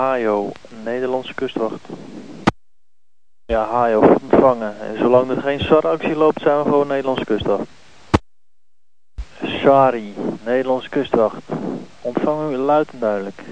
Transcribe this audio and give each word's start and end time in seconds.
Hajo, 0.00 0.52
Nederlandse 0.84 1.34
kustwacht. 1.34 1.80
Ja, 3.46 3.64
Hajo, 3.64 4.00
ontvangen. 4.00 4.80
En 4.80 4.98
zolang 4.98 5.30
er 5.30 5.42
geen 5.42 5.60
SAR-actie 5.60 6.16
loopt, 6.16 6.40
zijn 6.40 6.58
we 6.58 6.62
gewoon 6.62 6.86
Nederlandse 6.86 7.24
kustwacht. 7.24 7.68
Sari, 9.42 10.14
Nederlandse 10.44 10.88
kustwacht. 10.88 11.42
Ontvang 12.00 12.52
u 12.52 12.56
luid 12.56 12.90
en 12.90 12.98
duidelijk. 12.98 13.42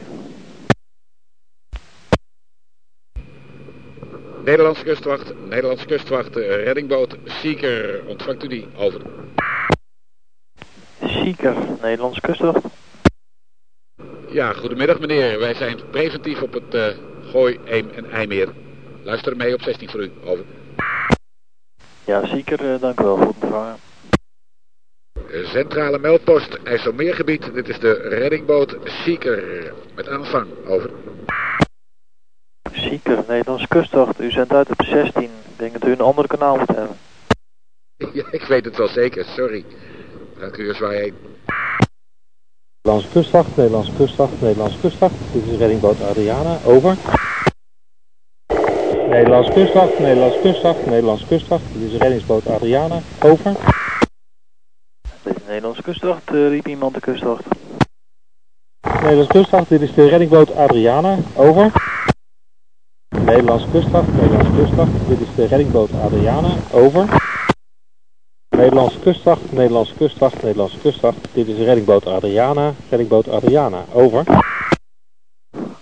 Nederlandse 4.44 4.84
kustwacht, 4.84 5.48
Nederlandse 5.48 5.86
kustwacht, 5.86 6.36
eh, 6.36 6.62
reddingboot 6.62 7.16
Seeker. 7.24 8.06
Ontvangt 8.06 8.44
u 8.44 8.48
die? 8.48 8.68
Over. 8.76 9.02
Seeker, 11.00 11.56
Nederlandse 11.82 12.20
kustwacht. 12.20 12.77
Ja, 14.38 14.52
goedemiddag 14.52 14.98
meneer. 14.98 15.38
Wij 15.38 15.54
zijn 15.54 15.78
preventief 15.90 16.42
op 16.42 16.52
het 16.52 16.74
uh, 16.74 16.86
Gooi, 17.30 17.58
Eem 17.64 17.90
en 17.90 18.10
IJmeer. 18.10 18.48
Luister 19.02 19.36
mee 19.36 19.54
op 19.54 19.60
16 19.60 19.90
voor 19.90 20.00
u. 20.00 20.10
Over. 20.24 20.44
Ja, 22.04 22.26
Seeker, 22.26 22.74
uh, 22.74 22.80
dank 22.80 23.00
u 23.00 23.04
wel. 23.04 23.16
Goed 23.16 23.34
ontvangen. 23.40 23.76
Centrale 25.42 25.98
meldpost, 25.98 26.58
IJsselmeergebied. 26.64 27.54
Dit 27.54 27.68
is 27.68 27.78
de 27.78 27.92
reddingboot 27.92 28.76
Seeker. 28.84 29.72
Met 29.94 30.08
aanvang. 30.08 30.46
Over. 30.66 30.90
Seeker, 32.72 33.24
Nederlandse 33.28 33.68
kustwacht. 33.68 34.20
U 34.20 34.30
zendt 34.30 34.52
uit 34.52 34.70
op 34.70 34.82
16. 34.84 35.22
Ik 35.22 35.30
denk 35.56 35.72
dat 35.72 35.84
u 35.84 35.92
een 35.92 36.00
ander 36.00 36.26
kanaal 36.26 36.56
moet 36.56 36.76
hebben. 36.76 36.96
Ja, 38.12 38.24
ik 38.30 38.42
weet 38.42 38.64
het 38.64 38.76
wel 38.76 38.88
zeker. 38.88 39.24
Sorry. 39.24 39.64
Dank 40.38 40.56
u 40.56 40.68
eens 40.68 40.78
waar 40.78 40.92
heen. 40.92 41.14
Nederlandse 42.88 43.12
kustwacht, 43.12 43.56
Nederlandse 43.56 43.92
kustwacht, 43.92 44.40
Nederlandse 44.40 44.78
kustwacht. 44.78 45.14
Dit 45.32 45.46
is 45.46 45.58
reddingboot 45.58 46.00
Adriana, 46.00 46.58
over. 46.64 46.96
Nederlandse 49.08 49.52
kustwacht, 49.52 49.98
Nederlandse 49.98 50.38
kustwacht, 50.40 50.86
Nederlandse 50.86 51.26
kustwacht. 51.26 51.62
Dit 51.72 51.92
is 51.92 51.98
reddingsboot 52.00 52.46
Adriana, 52.46 53.02
over. 53.22 53.56
Dit 55.22 55.36
is 55.36 55.42
Nederlandse 55.46 55.82
kustwacht, 55.82 56.32
uh, 56.32 56.48
riep 56.48 56.68
iemand 56.68 56.94
de 56.94 57.00
kustwacht. 57.00 57.44
Nederlandse 59.02 59.32
kustwacht, 59.32 59.68
dit 59.68 59.80
is 59.80 59.94
de 59.94 60.08
reddingboot 60.08 60.56
Adriana, 60.56 61.18
over. 61.36 61.72
Nederlandse 63.08 63.68
kustwacht, 63.72 64.12
Nederlandse 64.14 64.52
kustwacht, 64.62 64.90
dit 65.08 65.20
is 65.20 65.34
de 65.36 65.46
reddingboot 65.46 65.90
Adriana, 66.04 66.56
over. 66.72 67.27
Nederlandse 68.58 68.98
kustwacht, 68.98 69.52
Nederlandse 69.52 69.94
kustwacht, 69.94 70.42
Nederlandse 70.42 70.78
kustwacht. 70.78 71.18
Dit 71.32 71.48
is 71.48 71.56
reddingboot 71.56 72.06
Adriana, 72.06 72.74
reddingboot 72.90 73.28
Adriana, 73.28 73.84
over. 73.92 74.24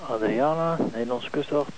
Adriana, 0.09 0.77
Nederlandse 0.93 1.31
kustwacht. 1.31 1.71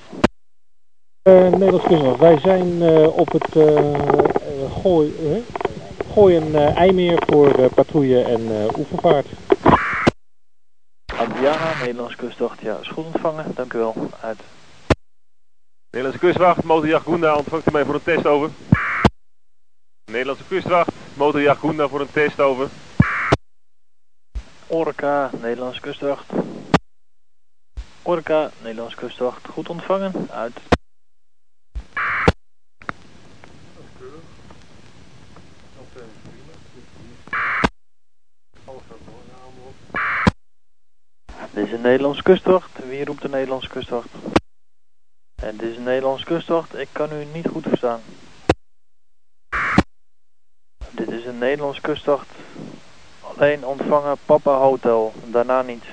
Uh, 1.28 1.34
Nederlandse 1.34 1.88
kustwacht, 1.88 2.18
wij 2.18 2.38
zijn 2.38 2.82
uh, 2.82 3.18
op 3.18 3.32
het 3.32 3.54
uh, 3.56 3.92
gooi, 4.82 5.12
gooi 6.12 6.36
en 6.36 6.74
IJmeer 6.74 7.22
voor 7.26 7.68
patrouille 7.74 8.22
en 8.22 8.70
oefenvaart. 8.78 9.26
Adriana, 11.16 11.78
Nederlandse 11.80 12.16
kustwacht, 12.16 12.60
ja, 12.60 12.78
is 12.80 12.88
goed 12.88 13.04
ontvangen, 13.04 13.44
dank 13.54 13.72
u 13.72 13.78
wel, 13.78 13.94
uit. 14.20 14.38
Nederlandse 15.90 16.26
kustwacht, 16.26 16.62
motorjacht 16.62 17.04
Gunda, 17.04 17.36
ontvangt 17.36 17.68
u 17.68 17.70
mij 17.72 17.84
voor 17.84 17.94
een 17.94 18.02
test 18.02 18.26
over. 18.26 18.50
Nederlandse 20.08 20.44
kustwacht, 20.44 20.92
motorjacht 21.14 21.60
Gunda 21.60 21.88
voor 21.88 22.00
een 22.00 22.12
test 22.12 22.40
over. 22.40 22.68
Orca, 24.66 25.30
Nederlandse 25.40 25.80
kustwacht. 25.80 26.32
Orca, 28.02 28.50
Nederlandse 28.62 28.96
kustwacht, 28.96 29.48
goed 29.48 29.68
ontvangen, 29.68 30.28
uit. 30.30 30.58
Dit 41.52 41.66
is 41.66 41.72
een 41.72 41.80
Nederlandse 41.80 42.22
kustwacht, 42.22 42.70
wie 42.88 43.04
roept 43.04 43.22
de 43.22 43.28
Nederlandse 43.28 43.68
kustwacht? 43.68 44.08
En 45.34 45.56
dit 45.56 45.70
is 45.70 45.76
een 45.76 45.82
Nederlandse 45.82 46.24
kustwacht, 46.24 46.78
ik 46.78 46.88
kan 46.92 47.12
u 47.12 47.24
niet 47.24 47.48
goed 47.48 47.64
verstaan. 47.68 48.00
Dit 50.90 51.10
is 51.10 51.24
een 51.24 51.38
Nederlandse 51.38 51.80
kustwacht. 51.80 52.26
Alleen 53.20 53.64
ontvangen 53.64 54.16
Papa 54.24 54.56
Hotel, 54.56 55.12
daarna 55.24 55.62
niets. 55.62 55.86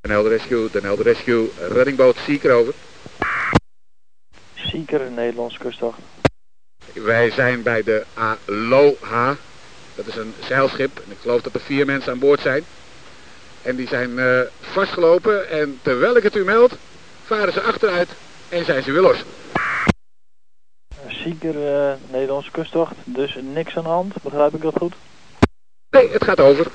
Den 0.00 0.10
Helder 0.10 0.30
Rescue, 0.30 0.70
Den 0.70 0.84
Helder 0.84 1.04
Rescue, 1.04 1.48
reddingboot 1.68 2.16
Seeker 2.16 2.52
over. 2.52 2.74
Seeker, 4.54 5.10
Nederlandse 5.10 5.58
kustwacht. 5.58 5.98
Wij 6.92 7.30
zijn 7.30 7.62
bij 7.62 7.82
de 7.82 8.04
Aloha. 8.14 9.36
Dat 9.94 10.06
is 10.06 10.16
een 10.16 10.34
zeilschip 10.40 10.98
en 11.04 11.10
ik 11.10 11.18
geloof 11.20 11.42
dat 11.42 11.54
er 11.54 11.60
vier 11.60 11.86
mensen 11.86 12.12
aan 12.12 12.18
boord 12.18 12.40
zijn. 12.40 12.64
En 13.62 13.76
die 13.76 13.88
zijn 13.88 14.10
uh, 14.10 14.40
vastgelopen 14.60 15.48
en 15.48 15.78
terwijl 15.82 16.16
ik 16.16 16.22
het 16.22 16.36
u 16.36 16.44
meld, 16.44 16.76
varen 17.24 17.52
ze 17.52 17.60
achteruit 17.60 18.08
en 18.48 18.64
zijn 18.64 18.82
ze 18.82 18.92
weer 18.92 19.00
los. 19.00 19.24
Zieker 21.22 21.54
uh, 21.54 21.92
Nederlandse 22.10 22.50
kustwacht, 22.50 22.94
dus 23.04 23.38
niks 23.52 23.76
aan 23.76 23.82
de 23.82 23.88
hand, 23.88 24.14
begrijp 24.22 24.54
ik 24.54 24.62
dat 24.62 24.76
goed? 24.78 24.94
Nee, 25.90 26.10
het 26.10 26.24
gaat 26.24 26.40
over. 26.40 26.66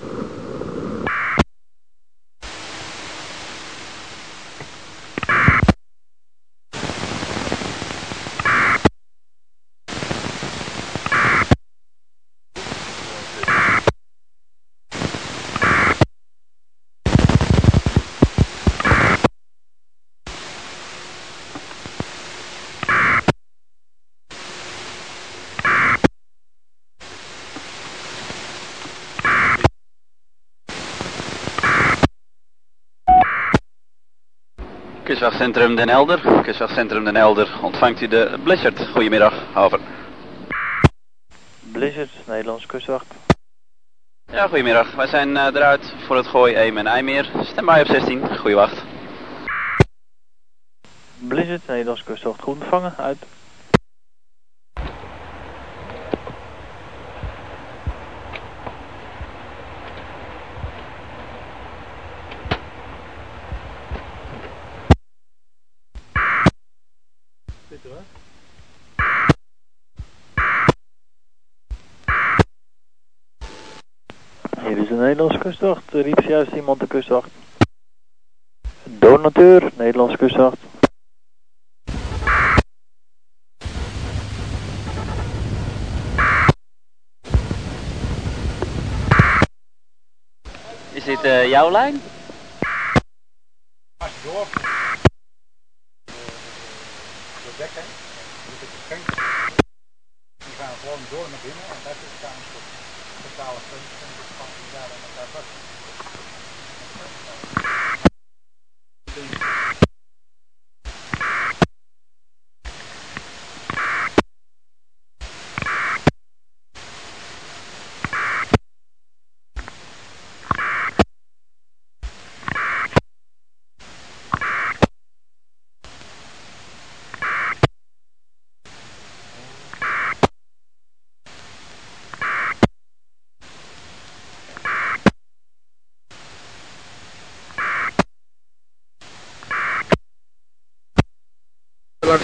Kustwachtcentrum 35.07 35.77
Den 35.77 35.87
Helder, 35.87 36.19
Kustwachtcentrum 36.43 37.05
Den 37.05 37.15
Helder, 37.15 37.47
ontvangt 37.61 38.01
u 38.01 38.07
de 38.07 38.37
Blizzard. 38.43 38.87
Goedemiddag, 38.93 39.33
over. 39.55 39.79
Blizzard, 41.71 42.09
Nederlandse 42.25 42.67
kustwacht. 42.67 43.05
Ja, 44.31 44.47
goedemiddag. 44.47 44.95
Wij 44.95 45.07
zijn 45.07 45.29
uh, 45.29 45.45
eruit 45.45 45.93
voor 46.05 46.15
het 46.15 46.27
Gooi, 46.27 46.55
Eem 46.55 46.77
en 46.77 46.87
IJmeer. 46.87 47.31
Standby 47.41 47.79
op 47.79 47.87
16, 47.87 48.37
goeie 48.37 48.55
wacht. 48.55 48.83
Blizzard, 51.27 51.67
Nederlandse 51.67 52.03
kustwacht, 52.03 52.41
goed 52.41 52.53
ontvangen, 52.53 52.93
uit. 52.97 53.25
Hier 74.67 74.77
is 74.77 74.87
de 74.87 74.93
Nederlandse 74.93 75.36
kustwacht, 75.47 75.91
riep 75.91 76.19
juist 76.19 76.51
iemand 76.51 76.79
de 76.79 76.87
kustwacht. 76.87 77.29
Donateur, 78.83 79.71
Nederlandse 79.77 80.17
kustwacht. 80.17 80.57
Is 90.93 91.03
dit 91.03 91.23
uh, 91.23 91.49
jouw 91.49 91.71
lijn? 91.71 92.01
Als 93.97 94.11
je 94.11 94.21
door. 94.23 94.47
Door 97.43 97.55
dek 97.57 97.69
heen. 97.77 97.91
moet 98.47 98.61
ik 98.61 98.69
geen. 98.89 99.03
Die 100.37 100.55
gaan 100.59 100.75
gewoon 100.81 100.99
door 101.09 101.27
naar 101.29 101.43
binnen 101.43 101.63
en 101.73 101.79
daar 101.83 101.95
zit 102.01 102.13
staan 102.17 102.35
een 102.37 102.47
soort 102.51 102.77
totale 103.23 103.59
punt. 103.69 103.89
En 104.03 104.11
dat 104.17 104.29
gaan 104.37 104.49
we 104.55 104.71
daar 104.73 104.89
aan 104.93 105.03
elkaar 105.07 105.27
vast. 105.33 105.67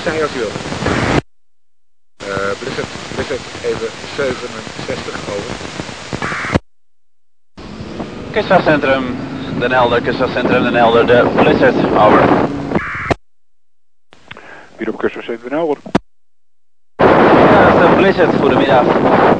Opzij 0.05 0.21
als 0.21 0.35
u 0.35 0.39
wilt. 0.39 0.53
Uh, 2.21 2.59
Blizzard, 2.59 2.87
Blizzard 3.15 3.41
even 3.63 3.87
67 4.15 5.29
over. 5.29 5.55
Kustwachtcentrum 8.31 9.15
Den 9.59 9.71
Helder, 9.71 10.01
Kustwachtcentrum 10.01 10.63
Den 10.63 10.75
Helder, 10.75 11.05
de 11.05 11.29
Blizzard, 11.35 11.75
over. 11.75 12.23
Hier 14.77 14.89
op 14.89 14.97
Kustwachtcentrum 14.97 15.49
Den 15.49 15.57
Helder. 15.57 15.77
Ja, 17.51 17.79
de 17.79 17.93
Blizzard, 17.95 18.35
goedemiddag. 18.35 18.85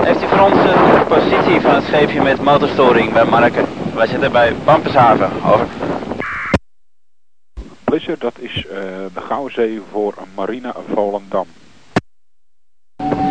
Heeft 0.03 0.23
u 0.23 0.27
voor 0.27 0.39
ons 0.39 0.53
een 0.53 1.07
positie 1.07 1.61
van 1.61 1.75
het 1.75 1.83
scheepje 1.83 2.21
met 2.21 2.41
motorstoring 2.41 3.13
bij 3.13 3.25
Marken? 3.25 3.65
Wij 3.95 4.07
zitten 4.07 4.31
bij 4.31 4.53
Pampenshaven, 4.63 5.29
over. 5.45 5.67
Dat 8.03 8.39
is 8.39 8.55
uh, 8.55 8.71
de 9.13 9.21
Gouwzee 9.21 9.81
voor 9.91 10.13
Marina 10.35 10.73
Volendam. 10.93 11.47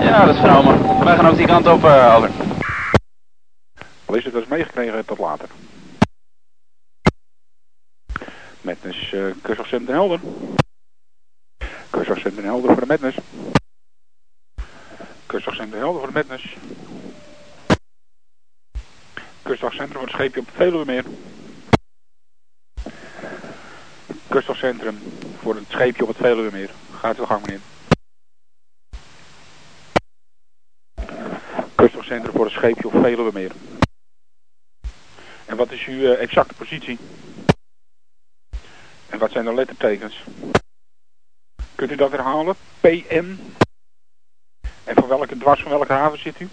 Ja, 0.00 0.24
dat 0.24 0.34
is 0.34 0.40
vernomen. 0.40 1.04
Wij 1.04 1.16
gaan 1.16 1.26
ook 1.26 1.36
die 1.36 1.46
kant 1.46 1.66
op, 1.66 1.84
over. 1.84 2.30
Blizzard, 4.04 4.34
dat 4.34 4.42
is 4.42 4.48
meegekregen 4.48 5.04
tot 5.04 5.18
later. 5.18 5.48
Metnes, 8.60 9.12
uh, 9.12 9.34
Kustwachtcentrum 9.42 9.84
Den 9.84 9.94
Helder. 9.94 10.20
Kustwachtcentrum 11.90 12.34
Den 12.34 12.44
Helder 12.44 12.70
voor 12.70 12.80
de 12.80 12.86
Metnes. 12.86 13.16
Den 15.26 15.72
Helder 15.72 16.00
voor 16.00 16.12
de 16.12 16.12
Metnes. 16.12 16.56
Kustwachtcentrum 19.42 19.98
voor 19.98 20.06
het 20.06 20.16
scheepje 20.16 20.40
op 20.40 20.46
het 20.46 20.54
Veluwemeer. 20.54 21.04
Kustwachtcentrum 24.32 24.98
voor 25.40 25.54
het 25.54 25.64
scheepje 25.68 26.02
op 26.02 26.08
het 26.08 26.16
Veluwemeer. 26.16 26.70
Gaat 26.98 27.18
uw 27.18 27.24
gang 27.24 27.46
meneer. 27.46 27.60
Kustwachtcentrum 31.74 32.32
voor 32.34 32.44
het 32.44 32.54
scheepje 32.54 32.86
op 32.86 32.92
Veluwemeer. 32.92 33.52
En 35.44 35.56
wat 35.56 35.70
is 35.70 35.84
uw 35.84 35.98
uh, 35.98 36.20
exacte 36.20 36.54
positie? 36.54 36.98
En 39.08 39.18
wat 39.18 39.30
zijn 39.30 39.44
de 39.44 39.54
lettertekens? 39.54 40.24
Kunt 41.74 41.90
u 41.90 41.96
dat 41.96 42.10
herhalen? 42.10 42.54
PM. 42.80 43.34
En 44.84 44.94
van 44.94 45.08
welke 45.08 45.38
dwars 45.38 45.62
van 45.62 45.70
welke 45.70 45.92
haven 45.92 46.18
zit 46.18 46.40
u? 46.40 46.48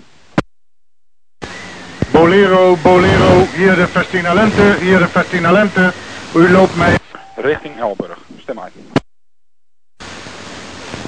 Bolero, 2.11 2.75
Bolero, 2.75 3.45
hier 3.55 3.75
de 3.75 3.87
Festina 3.87 4.33
Lente, 4.33 4.77
hier 4.79 4.97
de 4.97 5.07
Festina 5.07 5.51
Lente. 5.51 5.93
U 6.35 6.51
loopt 6.51 6.75
mij... 6.75 6.97
Richting 7.41 7.79
Elburg. 7.79 8.17
Stem 8.37 8.59
uit. 8.59 8.73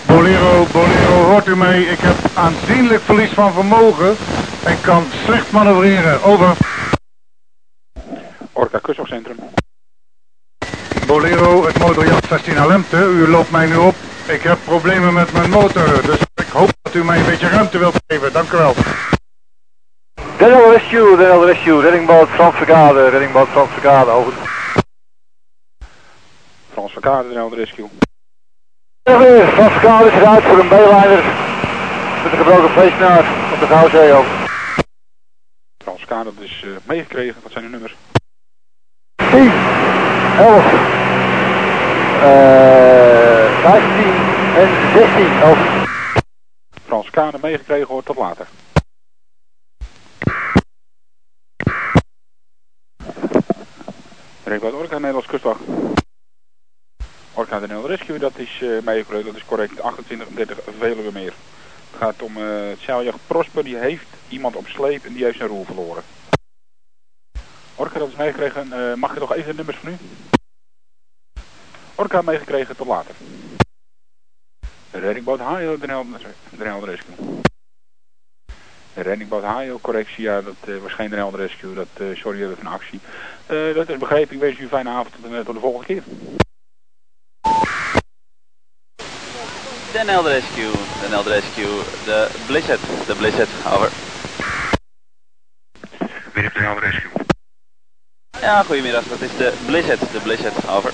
Bolero, 0.08 0.66
Bolero, 0.72 1.24
hoort 1.24 1.48
u 1.48 1.56
mij? 1.56 1.82
Ik 1.82 2.00
heb 2.00 2.16
aanzienlijk 2.34 3.02
verlies 3.02 3.30
van 3.30 3.54
vermogen 3.54 4.16
en 4.64 4.82
kan 4.82 5.04
slecht 5.26 5.52
manoeuvreren. 5.52 6.24
Over. 6.24 6.58
Orca 8.52 8.80
Kustwachtcentrum. 8.80 9.38
Bolero, 11.08 11.66
het 11.66 11.80
motorjacht 11.80 12.26
Festina 12.26 12.66
Lente. 12.66 12.98
U 12.98 13.28
loopt 13.28 13.52
mij 13.52 13.66
nu 13.66 13.76
op. 13.76 13.96
Ik 14.28 14.42
heb 14.42 14.58
problemen 14.66 15.14
met 15.14 15.34
mijn 15.34 15.50
motor, 15.50 16.02
dus 16.02 16.20
ik 16.36 16.48
hoop 16.54 16.72
dat 16.82 16.94
u 16.94 17.04
mij 17.04 17.20
een 17.20 17.26
beetje 17.26 17.48
ruimte 17.50 17.78
wilt 17.78 17.96
geven. 18.08 18.34
Dank 18.34 18.52
u 18.52 18.58
wel. 18.58 18.74
Daniel 20.38 20.72
Rescue, 20.72 21.18
Daniel 21.18 21.46
Rescue, 21.46 21.82
reddingboot 21.82 22.30
Frans 22.30 22.56
Verkade, 22.56 23.10
reddingboot 23.10 23.48
Frans 23.48 23.72
Verkade, 23.72 24.10
over. 24.10 24.51
Frans 26.72 26.92
Verkade, 26.92 27.34
Daniel 27.34 27.56
Rescue. 27.56 27.90
Frans 29.04 29.74
Verkade 29.74 30.08
is 30.08 30.14
eruit 30.14 30.44
voor 30.44 30.60
een 30.60 30.68
B-liner 30.68 31.24
met 32.24 32.32
een 32.32 32.38
gebroken 32.38 32.70
feestnaar 32.70 33.52
op 33.54 33.60
de 33.60 33.66
Gouwzee, 33.66 34.12
over. 34.14 34.32
Frans 35.84 36.00
Verkade, 36.00 36.34
dat 36.34 36.44
is 36.44 36.64
uh, 36.66 36.76
meegekregen. 36.84 37.42
Wat 37.42 37.52
zijn 37.52 37.64
de 37.64 37.70
nummers? 37.70 37.96
10, 39.16 39.52
11, 40.38 40.64
uh, 42.16 42.62
15 43.62 44.04
en 44.56 44.70
16, 44.94 45.44
over. 45.44 45.90
Frans 46.86 47.10
Kade 47.10 47.38
meegekregen 47.42 47.88
hoort 47.88 48.06
tot 48.06 48.18
later. 48.18 48.48
Rekbaat 54.44 54.74
Orca, 54.74 54.98
Nederlands 54.98 55.28
kustwacht. 55.28 55.60
Orca 57.42 57.60
de 57.60 57.82
Rescue, 57.86 58.20
dat 58.20 58.38
is 58.38 58.60
uh, 58.62 58.86
dat 59.26 59.36
is 59.36 59.46
correct. 59.46 59.76
2830 59.76 60.58
Veluwe 60.78 61.12
meer. 61.12 61.34
Het 61.92 62.00
gaat 62.00 62.22
om 62.22 62.38
uh, 62.38 62.70
het 62.70 62.80
zeiljacht 62.80 63.18
Prosper, 63.28 63.64
die 63.64 63.78
heeft 63.78 64.06
iemand 64.30 64.56
op 64.56 64.68
sleep 64.68 65.06
en 65.06 65.14
die 65.14 65.24
heeft 65.24 65.38
zijn 65.38 65.50
roer 65.50 65.66
verloren. 65.66 66.04
Orca, 67.76 68.00
dat 68.00 68.08
is 68.08 68.16
meegekregen. 68.16 68.68
Uh, 68.68 68.94
mag 68.94 69.14
je 69.14 69.20
nog 69.20 69.34
even 69.34 69.50
de 69.50 69.56
nummers 69.56 69.78
van 69.78 69.90
u? 69.90 69.98
Orca 71.96 72.22
meegekregen 72.22 72.76
tot 72.76 72.88
later. 72.88 73.16
Reddingboot 74.92 75.40
Hajo, 75.40 75.78
de 75.78 75.88
Helder 76.58 76.90
Rescue. 76.90 77.16
Reddingboot 78.94 79.44
Hajo, 79.44 79.80
correctie, 79.80 80.24
ja, 80.24 80.42
dat 80.42 80.56
uh, 80.66 80.82
was 80.82 80.94
geen 80.94 81.10
de 81.10 81.16
Helder 81.16 81.40
Rescue, 81.40 81.74
dat, 81.74 81.88
uh, 82.02 82.16
sorry, 82.16 82.40
dat 82.40 82.52
is 82.52 82.60
een 82.60 82.68
actie. 82.68 83.00
Uh, 83.52 83.76
dat 83.76 83.90
is 83.90 83.98
begrepen, 83.98 84.36
ik 84.36 84.42
wens 84.42 84.60
u 84.60 84.64
een 84.64 84.70
fijne 84.70 84.90
avond 84.90 85.16
tot, 85.22 85.46
tot 85.46 85.56
de 85.56 85.62
volgende 85.62 85.86
keer. 85.86 86.04
Den 89.94 90.08
Helder 90.08 90.32
Rescue, 90.32 90.72
Den 91.02 91.12
Helder 91.12 91.32
Rescue, 91.32 91.84
de 92.06 92.30
Blizzard, 92.48 92.80
de 93.08 93.16
Blizzard, 93.16 93.50
over. 93.74 93.90
Wie 96.34 96.42
heeft 96.42 96.54
de 96.54 96.60
Helder 96.62 96.84
Rescue? 96.84 97.12
Ja, 98.42 98.64
goedemiddag, 98.64 99.04
dat 99.04 99.22
is 99.22 99.38
de 99.38 99.54
Blizzard, 99.66 100.00
de 100.00 100.20
Blizzard, 100.20 100.68
over. 100.70 100.92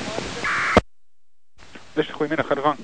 Dus 1.93 2.07
goedemiddag, 2.07 2.47
ga 2.47 2.55
de 2.55 2.61
gang. 2.61 2.77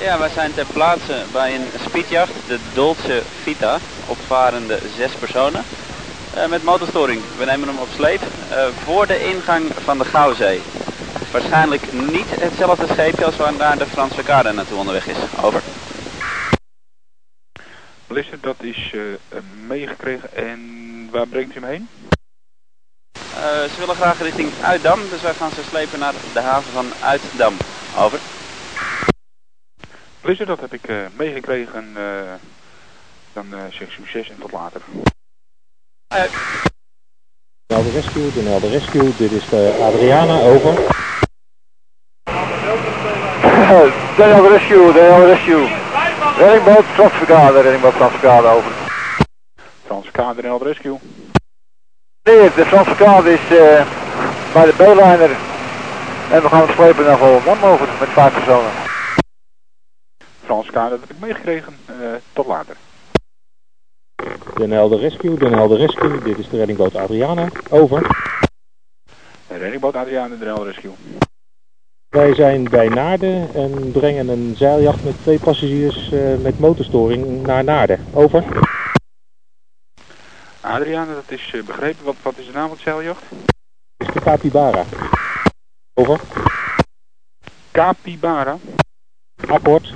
Ja, 0.00 0.18
wij 0.18 0.28
zijn 0.28 0.54
ter 0.54 0.66
plaatse 0.66 1.24
bij 1.32 1.54
een 1.54 1.66
speedjacht, 1.88 2.32
de 2.46 2.58
Dolce 2.74 3.22
Vita, 3.42 3.78
opvarende 4.06 4.78
zes 4.96 5.12
personen. 5.12 5.64
Uh, 6.36 6.46
met 6.46 6.62
motorstoring. 6.62 7.20
We 7.38 7.44
nemen 7.44 7.68
hem 7.68 7.78
op 7.78 7.88
sleep 7.94 8.20
uh, 8.22 8.66
voor 8.84 9.06
de 9.06 9.24
ingang 9.24 9.72
van 9.74 9.98
de 9.98 10.04
Gouwzee. 10.04 10.60
Waarschijnlijk 11.32 11.92
niet 11.92 12.40
hetzelfde 12.40 12.86
scheepje 12.86 13.24
als 13.24 13.36
waar 13.36 13.52
naar 13.52 13.78
de 13.78 13.86
Franse 13.86 14.22
Kade 14.22 14.52
naartoe 14.52 14.78
onderweg 14.78 15.06
is. 15.06 15.16
Over. 15.42 15.62
Blizzard, 18.06 18.42
dat 18.42 18.62
is 18.62 18.92
uh, 18.94 19.02
meegekregen 19.66 20.36
en 20.36 21.08
waar 21.10 21.26
brengt 21.26 21.56
u 21.56 21.60
hem 21.60 21.68
heen? 21.68 21.88
ze 23.68 23.74
willen 23.78 23.94
graag 23.94 24.20
richting 24.20 24.50
Uitdam, 24.62 25.00
dus 25.10 25.20
wij 25.20 25.34
gaan 25.34 25.50
ze 25.50 25.62
slepen 25.62 25.98
naar 25.98 26.14
de 26.32 26.40
haven 26.40 26.72
van 26.72 26.86
Uitdam. 27.02 27.56
Over. 27.98 28.18
Blizzard, 30.20 30.48
dat 30.48 30.60
heb 30.60 30.72
ik 30.72 30.88
uh, 30.88 30.96
meegekregen. 31.16 31.94
Uh, 31.96 32.32
dan 33.32 33.46
uh, 33.52 33.60
zeg 33.70 33.92
succes 33.92 34.30
en 34.30 34.38
tot 34.38 34.52
later. 34.52 34.80
De 37.66 37.90
Rescue, 37.92 38.32
de 38.32 38.68
Rescue, 38.68 39.16
dit 39.16 39.32
is 39.32 39.48
de 39.48 39.78
Adriana, 39.80 40.40
over. 40.40 41.06
Daniel 43.68 44.42
de 44.42 44.48
Rescue, 44.48 44.92
Daniel 44.92 45.20
de 45.20 45.26
Rescue. 45.26 45.68
Reddingboot 46.36 46.84
Frans 46.84 47.12
Verkade, 47.12 47.60
reddingboot 47.60 47.92
Frans 47.92 48.12
Verkade, 48.12 48.46
over. 48.48 48.72
Frans 49.84 50.04
Verkade, 50.04 50.42
Daniel 50.42 50.58
de 50.58 50.64
Rescue. 50.64 50.98
Nee, 52.22 52.50
de 52.54 52.66
Frans 52.66 52.86
Verkade 52.86 53.32
is 53.32 53.48
bij 54.52 54.64
de 54.64 54.72
B-liner. 54.76 55.30
En 56.30 56.42
we 56.42 56.48
gaan 56.48 56.60
het 56.60 56.70
slepen 56.70 57.04
naar 57.04 57.18
Volendam 57.18 57.62
over 57.62 57.88
met 58.00 58.08
vijf 58.08 58.32
personen. 58.32 58.70
Frans 60.44 60.70
dat 60.70 60.90
heb 60.90 61.10
ik 61.10 61.18
meegekregen. 61.20 61.76
Uh, 61.90 62.06
tot 62.32 62.46
later. 62.46 62.76
Den 64.56 64.70
Helder 64.70 64.98
Rescue, 64.98 65.38
Den 65.38 65.52
Helder 65.52 65.78
Rescue. 65.78 66.22
Dit 66.22 66.38
is 66.38 66.48
de 66.48 66.56
reddingboot 66.56 66.96
Adriana. 66.96 67.48
Over. 67.70 68.00
De 69.46 69.56
reddingboot 69.56 69.96
Adriana, 69.96 70.36
Den 70.36 70.46
Helder 70.46 70.66
Rescue. 70.66 70.92
Wij 72.08 72.34
zijn 72.34 72.64
bij 72.64 72.88
Naarden 72.88 73.54
en 73.54 73.92
brengen 73.92 74.28
een 74.28 74.54
zeiljacht 74.56 75.04
met 75.04 75.22
twee 75.22 75.38
passagiers 75.38 76.12
uh, 76.12 76.36
met 76.38 76.58
motorstoring 76.58 77.42
naar 77.46 77.64
Naarden. 77.64 78.04
Over. 78.12 78.44
Adriana, 80.60 81.14
dat 81.14 81.30
is 81.30 81.52
uh, 81.52 81.64
begrepen. 81.64 82.04
Wat, 82.04 82.14
wat 82.22 82.38
is 82.38 82.46
de 82.46 82.52
naam 82.52 82.68
van 82.68 82.76
het 82.76 82.80
zeiljacht? 82.80 83.22
is 83.96 84.06
de 84.06 84.20
Capybara. 84.20 84.84
Over. 85.94 86.20
Capybara. 87.72 88.58
Akkoord. 89.46 89.92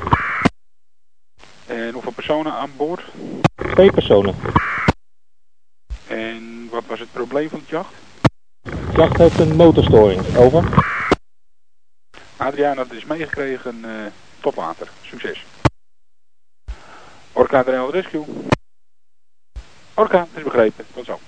En 1.66 1.92
hoeveel 1.92 2.12
personen 2.12 2.52
aan 2.52 2.71
boord? 2.76 3.02
Twee 3.54 3.92
personen. 3.92 4.35
En 6.07 6.69
wat 6.71 6.85
was 6.87 7.00
het 7.00 7.12
probleem 7.12 7.49
van 7.49 7.59
het 7.59 7.69
jacht? 7.69 7.95
Het 8.62 8.97
jacht 8.97 9.16
heeft 9.16 9.38
een 9.38 9.57
motorstoring. 9.57 10.37
Over. 10.37 10.92
Adriaan, 12.43 12.77
dat 12.77 12.93
is 12.93 13.05
meegekregen. 13.05 13.85
Uh, 13.85 14.07
Tot 14.41 14.57
later. 14.57 14.89
Succes. 15.03 15.45
Orca 17.33 17.63
de 17.63 17.91
Rescue. 17.91 18.25
Orca, 19.95 20.19
het 20.19 20.29
is 20.35 20.43
begrepen. 20.43 20.87
Tot 20.95 21.05
zo. 21.05 21.21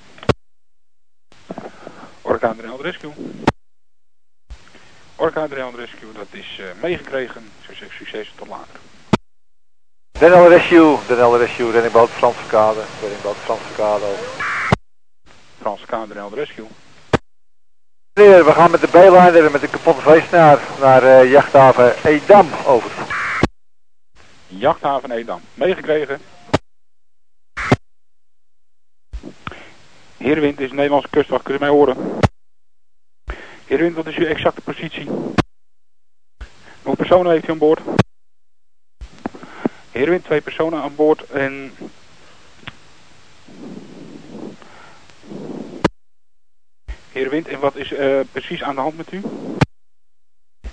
Orca 2.23 2.55
de 2.55 2.77
Rescue. 2.81 3.13
Orca 5.17 5.47
de 5.47 5.71
Rescue, 5.75 6.13
dat 6.13 6.27
is 6.31 6.59
uh, 6.61 6.67
meegekregen. 6.83 7.51
Succes, 7.67 7.97
succes, 7.97 8.33
tot 8.37 8.49
later. 8.49 8.81
Denel 10.19 10.49
Rescue, 10.49 10.99
Denel 11.07 11.39
Rescue, 11.39 11.71
reddingboot 11.71 12.11
Frans 12.11 12.37
Verkade, 12.37 12.85
reddingboot 13.01 13.37
Frans 13.37 13.61
Verkade 13.61 14.05
over. 14.05 14.67
Frans 15.61 15.81
Verkade, 15.81 16.09
Denel 16.09 16.35
Rescue. 16.35 16.67
We 18.15 18.53
gaan 18.53 18.71
met 18.71 18.81
de 18.81 18.89
B-liner 18.89 19.51
met 19.51 19.61
de 19.61 19.69
kapotte 19.69 20.01
veesnaar 20.01 20.59
naar 20.81 21.03
uh, 21.03 21.31
jachthaven 21.31 22.05
Edam 22.05 22.49
over. 22.67 22.91
Jachthaven 24.47 25.11
Edam, 25.11 25.41
meegekregen. 25.55 26.21
Heerwind 30.17 30.61
is 30.61 30.71
Nederlandse 30.71 31.09
kustwacht, 31.11 31.43
kun 31.43 31.55
je 31.55 31.61
mij 31.61 31.69
horen? 31.69 31.97
Heerwind, 33.67 33.97
wat 33.97 34.07
is 34.07 34.17
uw 34.17 34.27
exacte 34.27 34.61
positie? 34.61 35.09
Hoeveel 36.83 36.97
personen 36.97 37.33
heeft 37.33 37.49
u 37.49 37.51
aan 37.51 37.59
boord? 37.59 37.81
Heerwind, 39.91 40.25
twee 40.25 40.41
personen 40.41 40.83
aan 40.83 40.95
boord 40.95 41.31
en... 41.31 41.73
Heerwind, 47.15 47.49
en 47.49 47.61
wat 47.61 47.77
is 47.77 47.91
uh, 47.91 48.21
precies 48.33 48.63
aan 48.63 48.75
de 48.75 48.81
hand 48.81 48.97
met 48.97 49.13
u? 49.13 49.23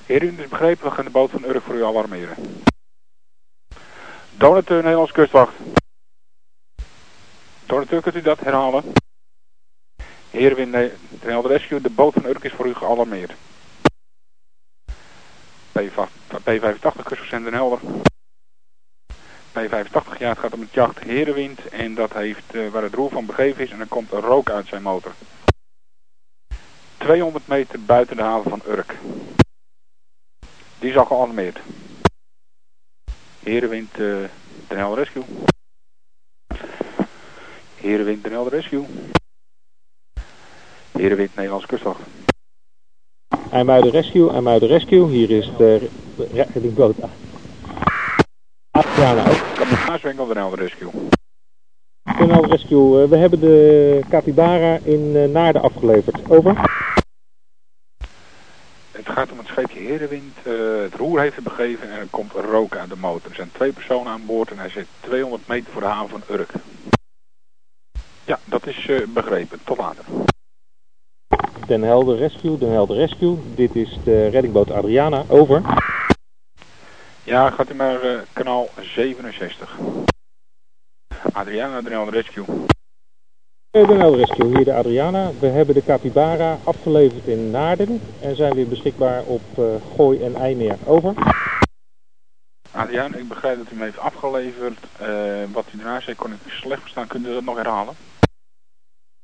Heerwind, 0.05 0.39
is 0.39 0.47
begrepen, 0.47 0.89
we 0.89 0.91
gaan 0.91 1.05
de 1.05 1.11
boot 1.11 1.29
van 1.29 1.43
Urk 1.43 1.63
voor 1.63 1.75
u 1.75 1.83
alarmeren. 1.83 2.63
Donateur, 4.31 4.81
Nederlandse 4.81 5.13
kustwacht. 5.13 5.53
Donateur, 7.65 8.01
kunt 8.01 8.15
u 8.15 8.21
dat 8.21 8.39
herhalen? 8.39 8.83
Heerwind, 10.29 10.71
nee, 10.71 10.91
de 11.09 11.41
Rescue, 11.41 11.81
de 11.81 11.89
boot 11.89 12.13
van 12.13 12.25
Urk 12.25 12.43
is 12.43 12.53
voor 12.53 12.67
u 12.67 12.73
gealarmeerd. 12.73 13.33
P85 15.79 17.03
kustverzender 17.03 17.51
Den 17.51 17.59
Helder. 17.59 17.79
P85, 19.51 20.17
ja, 20.17 20.29
het 20.29 20.39
gaat 20.39 20.53
om 20.53 20.61
het 20.61 20.73
jacht 20.73 20.99
Herenwind 20.99 21.67
en 21.67 21.95
dat 21.95 22.13
heeft 22.13 22.55
uh, 22.55 22.69
waar 22.69 22.83
het 22.83 22.93
roer 22.93 23.09
van 23.09 23.25
begeven 23.25 23.63
is 23.63 23.71
en 23.71 23.79
er 23.79 23.87
komt 23.87 24.11
rook 24.11 24.49
uit 24.49 24.67
zijn 24.67 24.81
motor. 24.81 25.11
200 27.01 27.47
meter 27.47 27.79
buiten 27.79 28.15
de 28.15 28.23
haven 28.23 28.49
van 28.49 28.61
Urk. 28.67 28.97
Die 30.79 30.89
is 30.89 30.97
al 30.97 31.05
gealarmeerd. 31.05 31.59
Herenwind 33.43 33.99
uh, 33.99 34.17
Den 34.67 34.77
Helder 34.77 34.97
Rescue. 34.97 35.23
Herenwind 37.75 38.23
Den 38.23 38.31
Helder 38.31 38.51
Rescue. 38.51 38.85
Herenwind 40.91 41.35
Nederlands 41.35 41.65
kustwacht. 41.65 41.99
IJmuiden 43.51 43.91
Rescue, 43.91 44.31
IJmuiden 44.31 44.67
Rescue. 44.67 45.09
Hier 45.09 45.29
is 45.29 45.51
de 45.57 45.89
reddingboot. 46.33 46.95
Adriana 48.71 49.29
ook. 49.29 49.67
Maaswinkel 49.87 50.27
Den 50.27 50.37
Helder 50.37 50.59
Rescue. 50.59 50.91
Den 52.17 52.29
Helder 52.29 52.49
Rescue, 52.49 53.07
we 53.07 53.17
hebben 53.17 53.39
de 53.39 54.01
Capybara 54.09 54.77
in 54.83 55.15
uh, 55.15 55.25
Naarden 55.25 55.61
afgeleverd. 55.61 56.29
Over. 56.29 56.55
Het 58.91 59.09
gaat 59.09 59.31
om 59.31 59.37
het 59.37 59.39
scheepje 59.51 59.79
Herenwind. 59.79 60.37
Uh, 60.43 60.81
het 60.81 60.95
roer 60.95 61.19
heeft 61.19 61.35
het 61.35 61.43
begeven 61.43 61.91
en 61.91 61.99
er 61.99 62.07
komt 62.09 62.31
rook 62.31 62.75
uit 62.75 62.89
de 62.89 62.95
motor. 62.95 63.29
Er 63.29 63.35
zijn 63.35 63.51
twee 63.51 63.71
personen 63.71 64.11
aan 64.11 64.25
boord 64.25 64.51
en 64.51 64.57
hij 64.57 64.69
zit 64.69 64.87
200 64.99 65.47
meter 65.47 65.71
voor 65.71 65.81
de 65.81 65.87
haven 65.87 66.09
van 66.09 66.35
Urk. 66.35 66.51
Ja, 68.25 68.39
dat 68.45 68.67
is 68.67 68.87
uh, 68.87 69.07
begrepen. 69.07 69.59
Tot 69.63 69.77
later. 69.77 70.05
Den 71.67 71.81
Helder 71.81 72.17
Rescue, 72.17 72.57
Den 72.57 72.71
Helder 72.71 72.97
Rescue. 72.97 73.37
Dit 73.55 73.75
is 73.75 73.97
de 74.03 74.27
reddingboot 74.27 74.71
Adriana. 74.71 75.23
Over. 75.27 75.61
Ja, 77.23 77.49
gaat 77.49 77.69
u 77.69 77.73
maar 77.73 78.05
uh, 78.05 78.19
kanaal 78.33 78.69
67. 78.79 79.77
Adriana, 81.33 81.81
Den 81.81 81.91
Helder 81.91 82.13
Rescue. 82.13 82.45
Den 83.71 83.99
Helder 83.99 84.17
Rescue, 84.17 84.55
hier 84.55 84.65
de 84.65 84.73
Adriana. 84.73 85.31
We 85.39 85.47
hebben 85.47 85.75
de 85.75 85.83
Capybara 85.83 86.57
afgeleverd 86.63 87.27
in 87.27 87.51
Naarden 87.51 88.01
en 88.21 88.35
zijn 88.35 88.53
weer 88.53 88.67
beschikbaar 88.67 89.23
op 89.23 89.41
uh, 89.59 89.65
Gooi 89.95 90.23
en 90.23 90.35
IJmeer. 90.35 90.77
Over. 90.85 91.13
Adriaan, 92.71 93.15
ik 93.15 93.27
begrijp 93.27 93.57
dat 93.57 93.71
u 93.71 93.75
me 93.75 93.83
heeft 93.83 93.97
afgeleverd. 93.97 94.77
Uh, 95.01 95.07
wat 95.53 95.65
u 95.73 95.77
daarna 95.77 96.01
zei 96.01 96.15
kon 96.15 96.31
ik 96.31 96.37
slecht 96.47 96.81
verstaan. 96.81 97.07
Kunt 97.07 97.27
u 97.27 97.33
dat 97.33 97.43
nog 97.43 97.55
herhalen? 97.55 97.95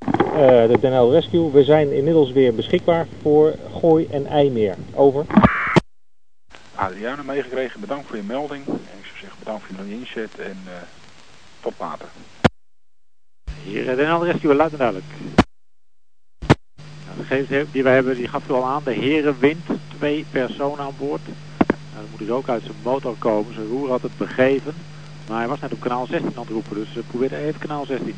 Uh, 0.06 0.80
de 0.82 0.88
Helder 0.88 1.20
Rescue. 1.20 1.52
We 1.52 1.64
zijn 1.64 1.92
inmiddels 1.92 2.32
weer 2.32 2.56
beschikbaar 2.56 3.08
voor 3.22 3.56
Gooi 3.80 4.08
en 4.12 4.26
IJmeer. 4.26 4.76
Over. 4.94 5.26
Adriaan, 6.76 7.26
meegekregen. 7.26 7.80
Bedankt 7.80 8.08
voor 8.08 8.18
je 8.18 8.24
melding. 8.24 8.66
En 8.68 8.98
ik 9.00 9.06
zou 9.06 9.18
zeggen 9.20 9.40
bedankt 9.40 9.64
voor 9.64 9.86
je 9.86 9.94
inzet 9.94 10.40
en 10.40 10.58
tot 11.62 11.74
later. 11.80 12.08
Hier 13.68 13.84
Den 13.84 14.06
Helder 14.06 14.32
Rescue, 14.32 14.56
luid 14.56 14.72
en 14.72 14.78
duidelijk. 14.78 15.06
Nou, 17.06 17.18
de 17.18 17.24
gegevens 17.24 17.72
die 17.72 17.84
wij 17.84 17.94
hebben, 17.94 18.16
die 18.16 18.28
gaf 18.28 18.50
u 18.50 18.52
al 18.52 18.66
aan. 18.66 18.84
De 18.84 18.92
Herenwind, 18.92 19.66
twee 19.98 20.26
personen 20.32 20.86
aan 20.86 20.94
boord. 20.98 21.22
Nou, 21.28 21.78
dan 21.94 22.10
moet 22.10 22.20
dus 22.20 22.30
ook 22.30 22.50
uit 22.50 22.64
zijn 22.64 22.76
motor 22.84 23.16
komen. 23.18 23.54
Zijn 23.54 23.68
roer 23.68 23.90
had 23.90 24.02
het 24.02 24.18
begeven. 24.18 24.74
Maar 25.28 25.38
hij 25.38 25.48
was 25.48 25.60
net 25.60 25.74
op 25.74 25.80
kanaal 25.80 26.06
16 26.06 26.32
aan 26.36 26.42
het 26.42 26.52
roepen, 26.52 26.76
dus 26.76 26.96
uh, 26.96 27.04
probeer 27.08 27.34
even 27.34 27.60
kanaal 27.60 27.86
16. 27.86 28.16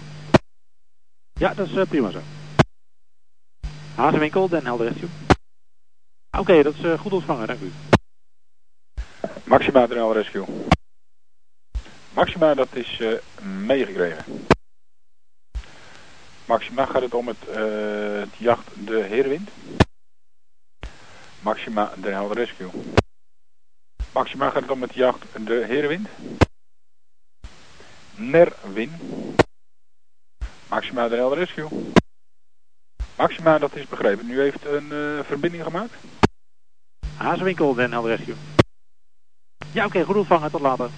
Ja, 1.34 1.53
dat 1.53 1.68
is 1.68 1.74
uh, 1.74 1.86
prima 1.86 2.12
zo. 2.12 2.20
Hazenwinkel, 3.96 4.50
Den 4.50 4.65
Helder 4.65 4.88
Rescue. 4.88 5.10
Oké, 6.32 6.39
okay, 6.39 6.63
dat 6.63 6.74
is 6.74 6.84
uh, 6.84 7.00
goed 7.00 7.12
ontvangen, 7.12 7.48
dank 7.48 7.60
u. 7.62 7.72
Maxima 9.44 9.88
Den 9.88 9.98
Helder 9.98 10.22
Rescue. 10.22 10.46
Maxima, 12.13 12.53
dat 12.53 12.75
is 12.75 13.01
meegekregen. 13.65 14.24
Maxima 16.50 16.86
gaat 16.86 17.01
het 17.01 17.13
om 17.13 17.27
het, 17.27 17.46
het 18.20 18.36
jacht 18.38 18.68
de 18.86 19.03
Heerwind. 19.03 19.50
Maxima 21.41 21.94
Den 21.96 22.13
Helder 22.13 22.38
Rescue. 22.38 22.70
Maxima 24.13 24.50
gaat 24.50 24.62
het 24.62 24.72
om 24.72 24.82
het 24.82 24.94
jacht 24.94 25.25
de 25.46 25.65
Heerwind. 25.68 26.08
Nerwin. 28.15 28.91
Maxima 30.70 31.08
Den 31.08 31.18
Helder 31.18 31.38
Rescue. 31.38 31.70
Maxima, 33.18 33.58
dat 33.58 33.75
is 33.75 33.88
begrepen. 33.88 34.29
U 34.29 34.39
heeft 34.39 34.65
een 34.65 34.88
uh, 34.91 35.24
verbinding 35.24 35.63
gemaakt? 35.63 35.94
Hazenwinkel 37.18 37.74
Den 37.74 37.91
Helder 37.91 38.15
Rescue. 38.15 38.36
Ja, 39.72 39.86
oké, 39.86 40.03
goed 40.03 40.15
ontvangen. 40.15 40.51
Tot 40.51 40.62
later. 40.62 40.89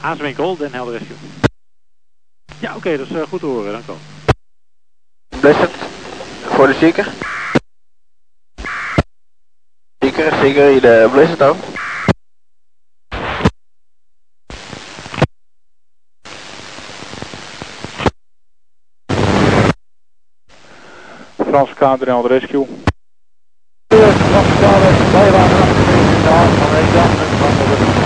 Haaswinkel, 0.00 0.56
Den 0.56 0.72
Helder 0.72 0.98
Rescue. 0.98 1.16
Ja, 2.60 2.68
oké, 2.68 2.78
okay, 2.78 2.96
dat 2.96 3.06
is 3.06 3.12
uh, 3.12 3.22
goed 3.22 3.40
te 3.40 3.46
horen, 3.46 3.72
dank 3.72 3.84
u 3.84 3.86
wel. 3.86 3.98
Blizzard, 5.40 5.74
voor 6.46 6.66
de 6.66 6.74
zieker. 6.74 7.12
Zieker, 9.98 10.34
zieker, 10.42 10.68
hier 10.68 10.80
de 10.80 11.08
Blizzard 11.12 11.42
ook. 11.42 11.56
Frans 21.36 21.70
K, 21.74 21.78
Den 21.78 22.08
Helder 22.08 22.30
Rescue. 22.30 22.66
Frans 23.88 24.46
K, 24.46 24.60
bijwagen 25.12 25.66
van 26.58 26.74
Edam 26.74 27.10
en 27.10 27.38
van 27.38 27.50
de 27.70 27.98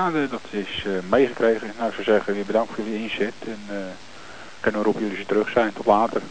Kade, 0.00 0.28
dat 0.28 0.40
is 0.50 0.84
uh, 0.86 0.98
meegekregen. 1.10 1.72
Nou, 1.76 1.88
ik 1.88 1.92
zou 1.92 2.04
zeggen, 2.04 2.34
weer 2.34 2.44
bedankt 2.44 2.72
voor 2.72 2.84
jullie 2.84 3.02
inzet. 3.02 3.34
En 3.44 3.60
uh, 3.70 3.76
kunnen 4.60 4.82
we 4.82 4.88
op 4.88 4.98
jullie 4.98 5.26
terug 5.26 5.50
zijn. 5.50 5.72
Tot 5.72 5.86
later. 5.86 6.22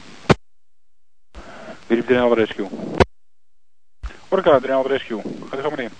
Wie 1.87 2.05
de 2.05 2.13
Helder 2.13 2.37
Rescue? 2.37 2.67
Orca, 4.27 4.59
de 4.59 4.67
Helder 4.67 4.91
Rescue. 4.91 5.21
Ga 5.49 5.57
er 5.57 5.63
zo 5.63 5.69
maar 5.69 5.79
in. 5.79 5.91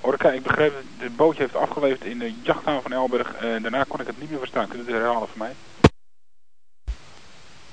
Orca, 0.00 0.30
ik 0.30 0.42
begreep 0.42 0.72
dat 0.72 0.82
het 0.98 1.16
bootje 1.16 1.42
heeft 1.42 1.56
afgeleverd 1.56 2.04
in 2.04 2.18
de 2.18 2.34
jachthaven 2.42 2.82
van 2.82 2.92
Elburg. 2.92 3.34
En 3.34 3.62
daarna 3.62 3.84
kon 3.84 4.00
ik 4.00 4.06
het 4.06 4.20
niet 4.20 4.30
meer 4.30 4.38
verstaan. 4.38 4.68
Kunt 4.68 4.82
u 4.82 4.92
het 4.92 4.94
herhalen 4.94 5.28
voor 5.28 5.38
mij? 5.38 5.54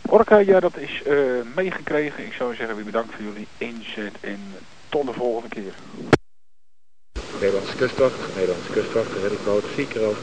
Orca, 0.01 0.37
ja, 0.37 0.59
dat 0.59 0.77
is 0.77 1.01
uh, 1.07 1.41
meegekregen. 1.55 2.25
Ik 2.25 2.33
zou 2.33 2.55
zeggen, 2.55 2.75
weer 2.75 2.85
bedankt 2.85 3.13
voor 3.13 3.23
jullie 3.23 3.47
inzet. 3.57 4.13
En 4.21 4.39
tot 4.89 5.05
de 5.05 5.13
volgende 5.13 5.49
keer. 5.49 5.73
Nederlandse 7.39 7.75
kustwacht, 7.75 8.13
Nederlandse 8.35 8.71
kustwacht, 8.71 9.07
reddingboot, 9.21 9.63
Zieker 9.75 10.01
over. 10.05 10.21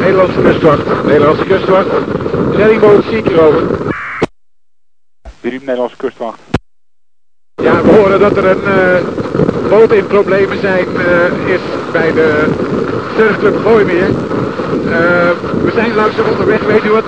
Nederlandse 0.00 0.40
kustwacht, 0.40 1.04
Nederlandse 1.04 1.44
kustwacht, 1.44 1.88
reddingboot, 2.56 3.04
Zieker 3.04 3.40
over. 3.40 3.62
Nederlandse 5.40 5.96
kustwacht. 5.96 6.38
Ja, 7.54 7.82
we 7.82 7.88
horen 7.88 8.20
dat 8.20 8.36
er 8.36 8.44
een 8.44 8.64
uh, 8.64 9.68
boot 9.68 9.92
in 9.92 10.06
problemen 10.06 10.60
zijn, 10.60 10.86
uh, 10.96 11.48
is 11.54 11.60
bij 11.92 12.12
de 12.12 12.48
surfclub 13.16 13.56
Gooimeer. 13.56 14.08
Uh, 14.08 15.30
we 15.62 15.70
zijn 15.74 15.94
langzaam 15.94 16.28
onderweg, 16.28 16.62
weet 16.62 16.84
u 16.84 16.90
wat, 16.90 17.04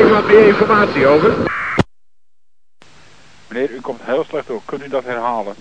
u 0.00 0.08
wat 0.08 0.26
meer 0.26 0.46
informatie 0.46 1.06
over? 1.06 1.32
Meneer, 3.48 3.70
u 3.70 3.80
komt 3.80 4.00
heel 4.02 4.24
slecht 4.28 4.46
door. 4.46 4.60
Kunt 4.64 4.84
u 4.84 4.88
dat 4.88 5.04
herhalen? 5.04 5.54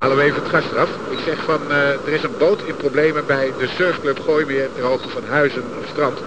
Halen 0.00 0.16
we 0.16 0.22
even 0.22 0.42
het 0.42 0.50
gas 0.50 0.64
eraf. 0.64 1.10
Ik 1.10 1.18
zeg 1.18 1.44
van, 1.44 1.62
uh, 1.70 2.06
er 2.06 2.08
is 2.08 2.22
een 2.22 2.38
boot 2.38 2.62
in 2.62 2.76
problemen 2.76 3.26
bij 3.26 3.52
de 3.58 3.66
surfclub 3.66 4.18
Gooimeer 4.18 4.72
ter 4.72 4.82
hoogte 4.82 5.08
van 5.08 5.24
Huizen 5.24 5.62
op 5.78 5.84
strand. 5.86 6.18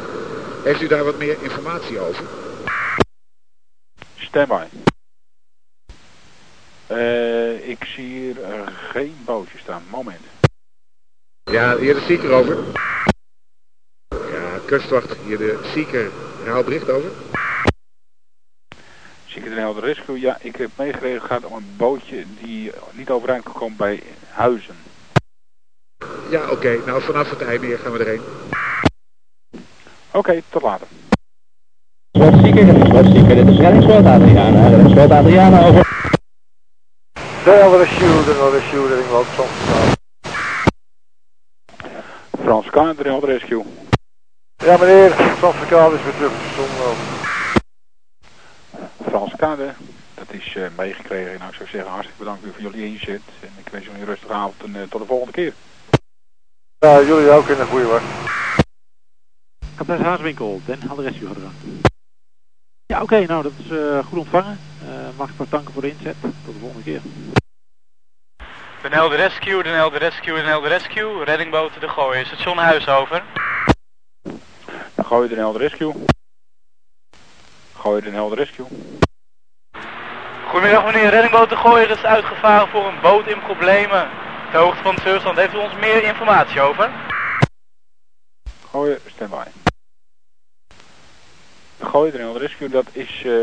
Heeft 0.63 0.81
u 0.81 0.87
daar 0.87 1.03
wat 1.03 1.17
meer 1.17 1.41
informatie 1.41 1.99
over? 1.99 2.25
Standby. 4.15 4.65
Uh, 6.91 7.69
ik 7.69 7.83
zie 7.83 8.05
hier 8.05 8.39
uh, 8.39 8.67
geen 8.91 9.15
bootje 9.25 9.57
staan. 9.57 9.83
Moment. 9.89 10.21
Ja, 11.43 11.77
hier 11.77 11.93
de 11.93 12.01
Seeker 12.01 12.31
over. 12.31 12.57
Ja, 14.09 14.59
kustwacht, 14.65 15.15
hier 15.25 15.37
de 15.37 15.59
Seeker. 15.73 16.11
Herhaal 16.43 16.63
bericht 16.63 16.89
over. 16.89 17.09
De 19.33 19.49
Helder 19.49 19.83
Rescue. 19.83 20.19
Ja, 20.19 20.37
ik 20.41 20.55
heb 20.55 20.69
meegekregen. 20.75 21.21
Het 21.21 21.31
gaat 21.31 21.45
om 21.45 21.55
een 21.55 21.73
bootje 21.77 22.23
die 22.41 22.71
niet 22.91 23.09
overeind 23.09 23.43
kan 23.43 23.53
komen 23.53 23.77
bij 23.77 24.03
Huizen. 24.29 24.75
Ja, 26.29 26.41
oké. 26.41 26.51
Okay. 26.51 26.79
Nou, 26.85 27.01
vanaf 27.01 27.29
het 27.29 27.41
einde 27.41 27.77
gaan 27.77 27.91
we 27.91 27.99
erheen. 27.99 28.21
Oké, 30.07 30.17
okay, 30.17 30.43
tot 30.49 30.61
later. 30.61 30.87
Slotstieker, 32.11 32.85
slotstieker. 32.85 33.35
Dit 33.35 33.47
is 33.47 33.57
reddingsboot 33.57 34.05
Adriana. 34.05 34.67
Reddingsboot 34.67 35.11
Adriana 35.11 35.65
over. 35.65 35.81
De 37.43 37.51
Helder 37.51 37.79
Rescue, 37.79 38.23
de 38.23 38.31
Helder 38.31 38.59
Rescue, 38.59 38.87
reddingboot 38.87 39.25
Frans 39.25 39.49
Frans 42.43 42.69
K, 42.69 42.97
de 42.97 43.09
Helder 43.09 43.29
Rescue. 43.29 43.63
Ja 44.57 44.77
meneer, 44.77 45.11
Frans 45.11 45.55
K 45.55 45.71
is 45.71 46.03
weer 46.03 46.13
terug 46.17 46.31
op 46.31 47.12
dat 50.13 50.31
is 50.31 50.55
uh, 50.55 50.67
meegekregen. 50.77 51.37
Nou, 51.39 51.49
ik 51.49 51.55
zou 51.55 51.69
zeggen, 51.69 51.91
hartstikke 51.91 52.23
bedankt 52.23 52.41
voor 52.43 52.61
jullie 52.61 52.85
inzet. 52.85 53.21
En 53.39 53.49
ik 53.57 53.71
wens 53.71 53.85
jullie 53.85 53.99
een 53.99 54.05
rustige 54.05 54.33
avond 54.33 54.63
en 54.63 54.75
uh, 54.75 54.81
tot 54.89 55.01
de 55.01 55.07
volgende 55.07 55.33
keer. 55.33 55.53
Ja, 56.79 57.01
jullie 57.01 57.29
ook 57.29 57.47
in 57.47 57.59
een 57.59 57.67
goede 57.67 57.85
war. 57.85 58.01
Kapitein 59.75 60.01
Haaswinkel, 60.01 60.61
Den 60.65 60.81
Helder 60.81 61.05
Rescue 61.05 61.27
gedaan. 61.27 61.55
Ja, 62.85 63.01
oké, 63.01 63.03
okay, 63.03 63.25
nou 63.25 63.43
dat 63.43 63.51
is 63.57 63.71
uh, 63.71 64.05
goed 64.05 64.19
ontvangen. 64.19 64.59
mag 65.17 65.29
ik 65.29 65.49
danken 65.49 65.73
voor 65.73 65.81
de 65.81 65.89
inzet. 65.89 66.15
Tot 66.21 66.53
de 66.53 66.59
volgende 66.59 66.83
keer. 66.83 67.01
Den 68.81 68.91
Helder 68.91 69.17
Rescue, 69.17 69.63
Den 69.63 69.73
Helder 69.73 69.99
Rescue, 69.99 70.35
Den 70.35 70.45
Helder 70.45 70.69
Rescue. 70.69 71.23
Reddingboot 71.23 71.79
De 71.79 71.89
Gooi, 71.89 72.25
station 72.25 72.57
Huis 72.57 72.87
over. 72.87 73.23
De 74.95 75.03
Gooi, 75.03 75.27
Den 75.27 75.37
Helder 75.37 75.61
Rescue. 75.61 75.93
Gooi 77.73 78.01
Den 78.01 78.13
Helder 78.13 78.37
Rescue. 78.37 78.67
Goedemiddag 80.53 80.85
meneer, 80.85 81.09
reddingboot 81.09 81.49
De 81.49 81.55
Gooier 81.55 81.89
is 81.89 82.03
uitgevaren 82.03 82.67
voor 82.67 82.87
een 82.87 83.01
boot 83.01 83.27
in 83.27 83.39
problemen. 83.39 84.09
Ter 84.51 84.59
hoogte 84.59 84.81
van 84.81 84.93
het 84.93 85.03
Surfstand. 85.03 85.37
Heeft 85.37 85.53
u 85.53 85.57
ons 85.57 85.75
meer 85.75 86.03
informatie 86.03 86.61
over? 86.61 86.89
Gooier, 88.69 88.99
standby. 89.07 89.43
De 91.77 91.85
Gooier 91.85 92.19
Helder 92.19 92.41
Rescue, 92.41 92.69
dat 92.69 92.85
is 92.91 93.23
uh, 93.25 93.33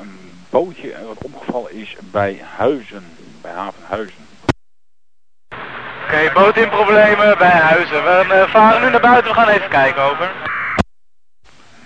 een 0.00 0.42
bootje 0.50 1.06
wat 1.06 1.24
omgevallen 1.24 1.72
is 1.72 1.96
bij 2.00 2.40
Huizen. 2.56 3.04
Bij 3.42 3.52
haven 3.52 3.82
Huizen. 3.88 4.26
Oké, 5.48 5.62
okay, 6.04 6.32
boot 6.32 6.56
in 6.56 6.68
problemen 6.68 7.38
bij 7.38 7.58
Huizen. 7.58 8.04
We 8.04 8.24
uh, 8.28 8.50
varen 8.50 8.82
nu 8.82 8.90
naar 8.90 9.00
buiten, 9.00 9.30
we 9.30 9.38
gaan 9.38 9.48
even 9.48 9.68
kijken 9.68 10.02
over. 10.02 10.30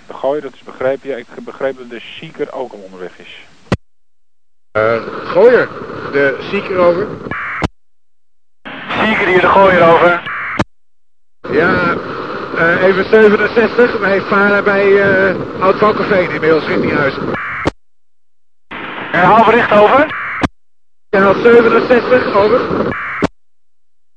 De 0.07 0.13
Gooier, 0.13 0.41
dat 0.41 0.53
is 0.53 0.63
begrepen. 0.63 1.09
Ja, 1.09 1.15
ik 1.15 1.27
begreep 1.39 1.77
dat 1.77 1.89
de 1.89 1.99
Seeker 1.99 2.53
ook 2.53 2.71
al 2.71 2.79
onderweg 2.79 3.19
is. 3.19 3.45
Uh, 4.75 5.01
gooier, 5.31 5.69
de 6.11 6.37
Seeker 6.39 6.77
over. 6.77 7.07
Seeker 8.87 9.27
hier, 9.27 9.41
de 9.41 9.47
Gooier 9.47 9.93
over. 9.93 10.21
Ja, 11.51 11.95
uh, 12.55 12.83
even 12.83 13.05
67. 13.05 13.99
Wij 13.99 14.21
varen 14.21 14.63
bij 14.63 14.87
uh, 14.87 15.35
Oud-Valkenveen 15.61 16.31
inmiddels 16.31 16.65
richting 16.65 16.93
huis. 16.93 17.13
Herhaal 19.11 19.45
bericht 19.45 19.71
over. 19.71 20.23
Ja, 21.09 21.33
67, 21.33 22.35
over. 22.35 22.61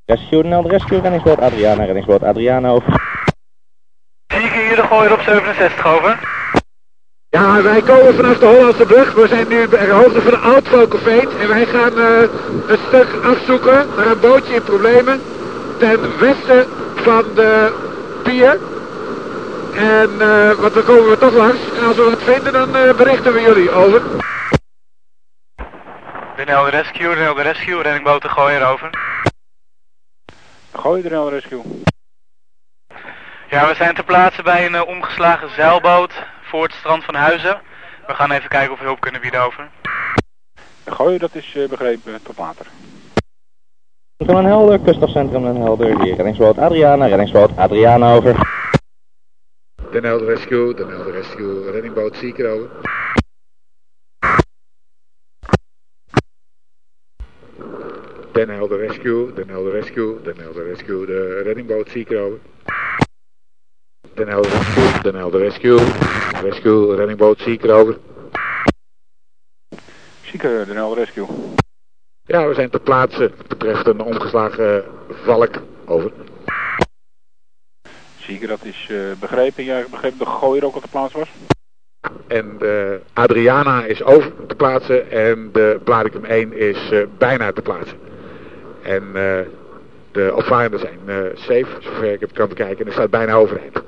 Rescue, 0.05 0.42
NL, 0.42 0.68
rescue, 0.68 1.01
reddingsboot 1.01 1.40
Adriana, 1.40 1.85
reddingsboot 1.85 2.23
Adriana, 2.23 2.68
over. 2.68 3.01
Seeker 4.27 4.61
hier, 4.61 4.77
de 4.77 4.83
Gooier 4.83 5.12
op 5.12 5.21
67, 5.21 5.87
over. 5.87 6.38
Ja, 7.31 7.62
wij 7.62 7.83
komen 7.83 8.14
vanaf 8.14 8.38
de 8.38 8.47
Hollandse 8.47 8.87
brug. 8.87 9.12
We 9.12 9.29
zijn 9.29 9.49
nu 9.49 9.69
bij 9.69 9.87
de 9.87 9.93
hoogte 9.93 10.21
van 10.21 10.31
de 10.31 10.38
Oud-Valkenveen. 10.38 11.29
En 11.41 11.49
wij 11.49 11.67
gaan 11.67 11.99
uh, 11.99 12.21
een 12.67 12.79
stuk 12.87 13.25
afzoeken 13.25 13.88
naar 13.97 14.07
een 14.07 14.21
bootje 14.21 14.55
in 14.55 14.62
problemen. 14.62 15.21
Ten 15.79 16.19
westen 16.19 16.67
van 16.95 17.25
de 17.35 17.73
pier. 18.23 18.59
En 19.75 20.11
uh, 20.19 20.53
want 20.53 20.75
dan 20.75 20.85
komen 20.85 21.11
we 21.11 21.19
toch 21.19 21.33
langs. 21.33 21.59
En 21.79 21.87
als 21.87 21.97
we 21.97 22.03
wat 22.03 22.23
vinden, 22.23 22.53
dan 22.53 22.77
uh, 22.77 22.95
berichten 22.95 23.33
we 23.33 23.41
jullie 23.41 23.71
over. 23.71 24.03
De 26.37 26.71
Rescue, 26.71 27.14
de 27.14 27.43
Rescue, 27.43 27.83
reddingboot 27.83 28.23
de 28.23 28.29
Gooier 28.29 28.67
over. 28.67 28.91
Gooi 30.73 31.03
de 31.03 31.09
Helder 31.09 31.33
Rescue. 31.33 31.62
Ja, 33.51 33.69
we 33.69 33.75
zijn 33.75 33.95
ter 33.95 34.05
plaatse 34.05 34.43
bij 34.43 34.67
een 34.67 34.85
omgeslagen 34.85 35.51
zeilboot 35.51 36.12
voor 36.49 36.63
het 36.63 36.73
strand 36.73 37.05
van 37.05 37.15
Huizen. 37.15 37.61
We 38.07 38.15
gaan 38.15 38.31
even 38.31 38.49
kijken 38.49 38.73
of 38.73 38.79
we 38.79 38.85
hulp 38.85 39.01
kunnen 39.01 39.21
bieden 39.21 39.43
over. 39.43 39.71
Gooi, 40.85 41.19
dat 41.19 41.35
is 41.35 41.55
uh, 41.55 41.69
begrepen. 41.69 42.23
Tot 42.23 42.39
later. 42.39 42.67
Centrum 44.17 44.39
en 44.39 44.45
Helder, 44.45 44.79
kustafcentrum 44.79 45.47
en 45.47 45.57
Helder. 45.57 46.03
Hier 46.03 46.17
reddingsboot 46.17 46.59
Adriana, 46.59 47.07
reddingsboot 47.07 47.57
Adriana 47.57 48.15
over. 48.15 48.35
Den 49.93 50.05
Helder 50.05 50.27
Rescue, 50.27 50.75
Den 50.75 50.89
Helder 50.89 51.13
Rescue, 51.13 51.71
reddingboot 51.71 52.17
Zieker 52.17 52.53
over. 52.53 52.69
Den 58.33 58.49
Helder 58.49 58.79
Rescue, 58.79 59.33
Den 59.35 59.49
Helder 59.49 59.73
Rescue, 59.73 60.21
Den 60.23 60.39
Helder 60.39 60.65
Rescue, 60.65 61.07
de 61.07 61.43
reddingboot 61.45 61.89
Zieker 61.89 62.21
over. 62.21 62.39
Den 64.15 64.29
Helder 64.29 64.51
Rescue, 64.51 65.03
Den 65.03 65.15
Helder 65.15 65.41
Rescue, 65.41 65.81
Rescue, 66.42 66.94
reddingboot, 66.94 67.40
Zieker 67.40 67.72
over. 67.72 67.96
Zieker, 70.22 70.66
Den 70.66 70.77
Helder 70.77 70.98
Rescue. 70.98 71.27
Ja, 72.27 72.48
we 72.48 72.55
zijn 72.55 72.70
ter 72.70 72.81
plaatse, 72.81 73.31
betreft 73.48 73.87
een 73.87 74.01
omgeslagen 74.01 74.85
valk, 75.09 75.55
over. 75.87 76.12
Zieker, 78.16 78.48
dat 78.48 78.64
is 78.64 78.88
uh, 78.90 79.12
begrepen. 79.20 79.64
Ja, 79.64 79.79
ik 79.79 79.88
begreep 79.90 80.18
dat 80.18 80.27
de 80.27 80.33
gooier 80.33 80.64
ook 80.64 80.77
op 80.77 80.83
de 80.83 80.88
plaats 80.88 81.12
was. 81.12 81.29
En 82.27 82.59
de 82.59 83.01
Adriana 83.12 83.85
is 83.85 84.03
over 84.03 84.33
te 84.46 84.55
plaatsen 84.55 85.11
en 85.11 85.53
de 85.53 85.81
Bladicum 85.85 86.24
1 86.24 86.53
is 86.53 86.90
uh, 86.92 87.07
bijna 87.18 87.53
te 87.53 87.62
plaatsen. 87.62 87.98
En 88.83 89.03
uh, 89.03 89.40
de 90.12 90.33
opvarenden 90.35 90.81
zijn 90.81 90.98
safe, 91.35 91.77
zover 91.79 92.12
ik 92.12 92.20
het 92.20 92.33
kan 92.33 92.48
bekijken, 92.48 92.79
en 92.79 92.87
er 92.87 92.92
staat 92.92 93.11
bijna 93.11 93.35
overeind 93.35 93.83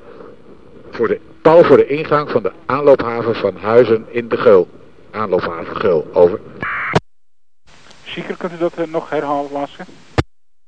voor 0.89 1.07
de, 1.07 1.19
pal 1.41 1.63
voor 1.63 1.77
de 1.77 1.87
ingang 1.87 2.29
van 2.29 2.43
de 2.43 2.51
aanloophaven 2.65 3.35
van 3.35 3.57
Huizen 3.57 4.05
in 4.09 4.27
de 4.27 4.37
Geul. 4.37 4.69
Aanloophaven 5.11 5.75
Geul, 5.75 6.09
over. 6.13 6.39
Zieker, 8.03 8.37
kunt 8.37 8.53
u 8.53 8.57
dat 8.57 8.79
uh, 8.79 8.87
nog 8.87 9.09
herhalen, 9.09 9.51
laatste? 9.51 9.83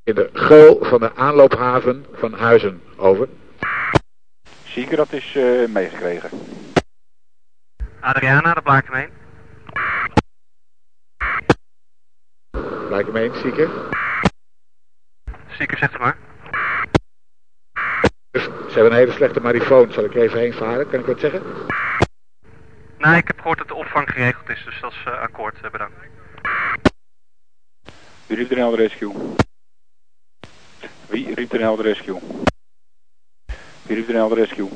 In 0.03 0.15
de 0.15 0.29
Geul 0.33 0.77
van 0.81 0.99
de 0.99 1.15
aanloophaven 1.15 2.05
van 2.13 2.33
Huizen, 2.33 2.81
over. 2.95 3.27
Zieker, 4.63 4.97
dat 4.97 5.13
is 5.13 5.36
uh, 5.36 5.67
meegekregen. 5.67 6.29
Adriana, 7.99 8.53
de 8.53 8.62
Blakenmeen. 8.62 9.09
Blakenmeen, 12.88 13.33
Zieker. 13.36 13.69
Zieker, 15.57 15.77
zegt 15.77 15.99
maar. 15.99 16.17
Ze 18.33 18.73
hebben 18.73 18.91
een 18.91 18.97
hele 18.97 19.11
slechte 19.11 19.39
marifoon. 19.39 19.91
Zal 19.91 20.03
ik 20.03 20.15
even 20.15 20.39
heen 20.39 20.53
varen? 20.53 20.89
Kan 20.89 20.99
ik 20.99 21.05
wat 21.05 21.19
zeggen? 21.19 21.41
Nee, 22.97 23.17
ik 23.17 23.27
heb 23.27 23.37
gehoord 23.37 23.57
dat 23.57 23.67
de 23.67 23.73
opvang 23.73 24.09
geregeld 24.09 24.49
is, 24.49 24.63
dus 24.65 24.79
dat 24.81 24.91
is 24.91 25.03
uh, 25.07 25.19
akkoord. 25.19 25.55
Uh, 25.63 25.71
bedankt. 25.71 25.95
Jullie 28.25 28.47
de 28.47 28.75
Rescue. 28.75 29.13
Riep 31.09 31.53
een 31.53 31.61
Helder 31.61 31.85
Rescue. 31.85 32.19
Riep 33.87 34.09
een 34.09 34.15
Helder 34.15 34.37
Rescue. 34.37 34.69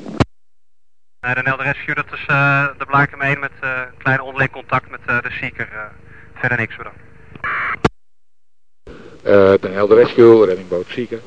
Uh, 1.20 1.34
de 1.34 1.42
Nelder 1.42 1.66
Rescue, 1.66 1.94
dat 1.94 2.12
is 2.12 2.26
uh, 2.30 2.68
de 2.78 2.86
Blaken 2.86 3.18
mee 3.18 3.36
met 3.36 3.52
uh, 3.64 3.82
klein 3.98 4.20
onderling 4.20 4.50
contact 4.50 4.90
met 4.90 5.00
de 5.06 5.30
Seeker. 5.30 5.92
verder 6.34 6.58
niks 6.58 6.76
bedankt. 6.76 7.00
Den 9.62 9.72
Helder 9.72 9.96
Rescue, 9.96 10.46
reddingboot 10.46 10.86
Seeker. 10.88 11.20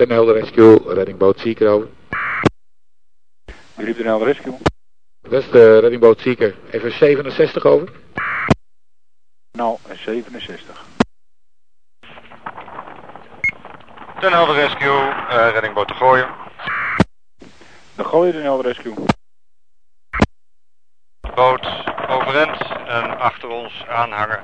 Den 0.00 0.10
Helder 0.10 0.34
Rescue, 0.34 0.78
reddingboot 0.94 1.38
Seeker 1.38 1.68
over. 1.68 1.88
U 3.78 3.84
riep 3.84 3.96
Den 3.96 4.06
Helder 4.06 4.26
Rescue. 4.26 4.58
Dat 5.22 5.42
is 5.42 5.50
de 5.50 5.78
reddingboot 5.78 6.20
Seeker. 6.20 6.54
Even 6.70 6.92
67 6.92 7.64
over. 7.64 7.88
Nou, 9.52 9.78
67. 9.94 10.84
Den 14.20 14.32
Helder 14.32 14.54
Rescue, 14.54 14.88
uh, 14.88 15.50
reddingboot 15.52 15.88
te 15.88 15.94
gooien. 15.94 16.28
De 17.96 18.04
gooien 18.04 18.32
Den 18.32 18.42
Helder 18.42 18.66
Rescue. 18.66 18.94
Boot 21.34 21.66
overend 22.08 22.60
en 22.86 23.18
achter 23.18 23.48
ons 23.48 23.84
aanhangen. 23.88 24.42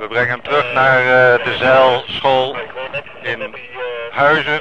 We 0.00 0.06
brengen 0.06 0.28
hem 0.28 0.42
terug 0.42 0.72
naar 0.72 1.00
uh, 1.00 1.44
de 1.44 1.56
zeilschool 1.58 2.56
in 3.22 3.54
Huizen. 4.10 4.60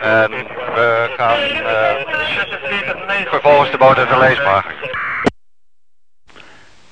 En 0.00 0.30
we 0.74 1.14
gaan 1.16 1.38
uh, 1.38 3.28
vervolgens 3.28 3.70
de 3.70 3.78
boot 3.78 3.98
even 3.98 4.44
maken. 4.44 4.74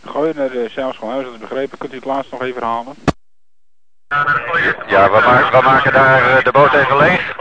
Gooien 0.07 0.37
naar 0.37 0.51
de 0.51 0.69
zeilschool 0.71 1.11
Huizen, 1.11 1.33
dat 1.33 1.41
is 1.41 1.49
begrepen. 1.49 1.79
Kunt 1.79 1.93
u 1.93 1.97
het 1.97 2.05
laatst 2.05 2.31
nog 2.31 2.43
even 2.43 2.61
herhalen? 2.61 2.95
Ja, 4.87 5.11
we, 5.11 5.21
ma 5.21 5.51
we 5.51 5.61
maken 5.63 5.93
daar 5.93 6.21
uh, 6.21 6.45
de 6.45 6.53
boot 6.53 6.73
even 6.73 6.97
leeg. 6.97 7.35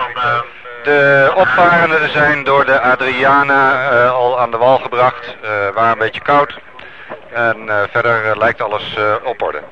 De 0.83 1.31
opvarenden 1.35 2.11
zijn 2.11 2.43
door 2.43 2.65
de 2.65 2.79
Adriana 2.79 4.07
al 4.07 4.39
aan 4.39 4.51
de 4.51 4.57
wal 4.57 4.77
gebracht. 4.77 5.35
Waren 5.73 5.91
een 5.91 5.97
beetje 5.97 6.21
koud. 6.21 6.59
En 7.31 7.89
verder 7.89 8.37
lijkt 8.37 8.61
alles 8.61 8.97
op 9.23 9.41
orde. 9.41 9.63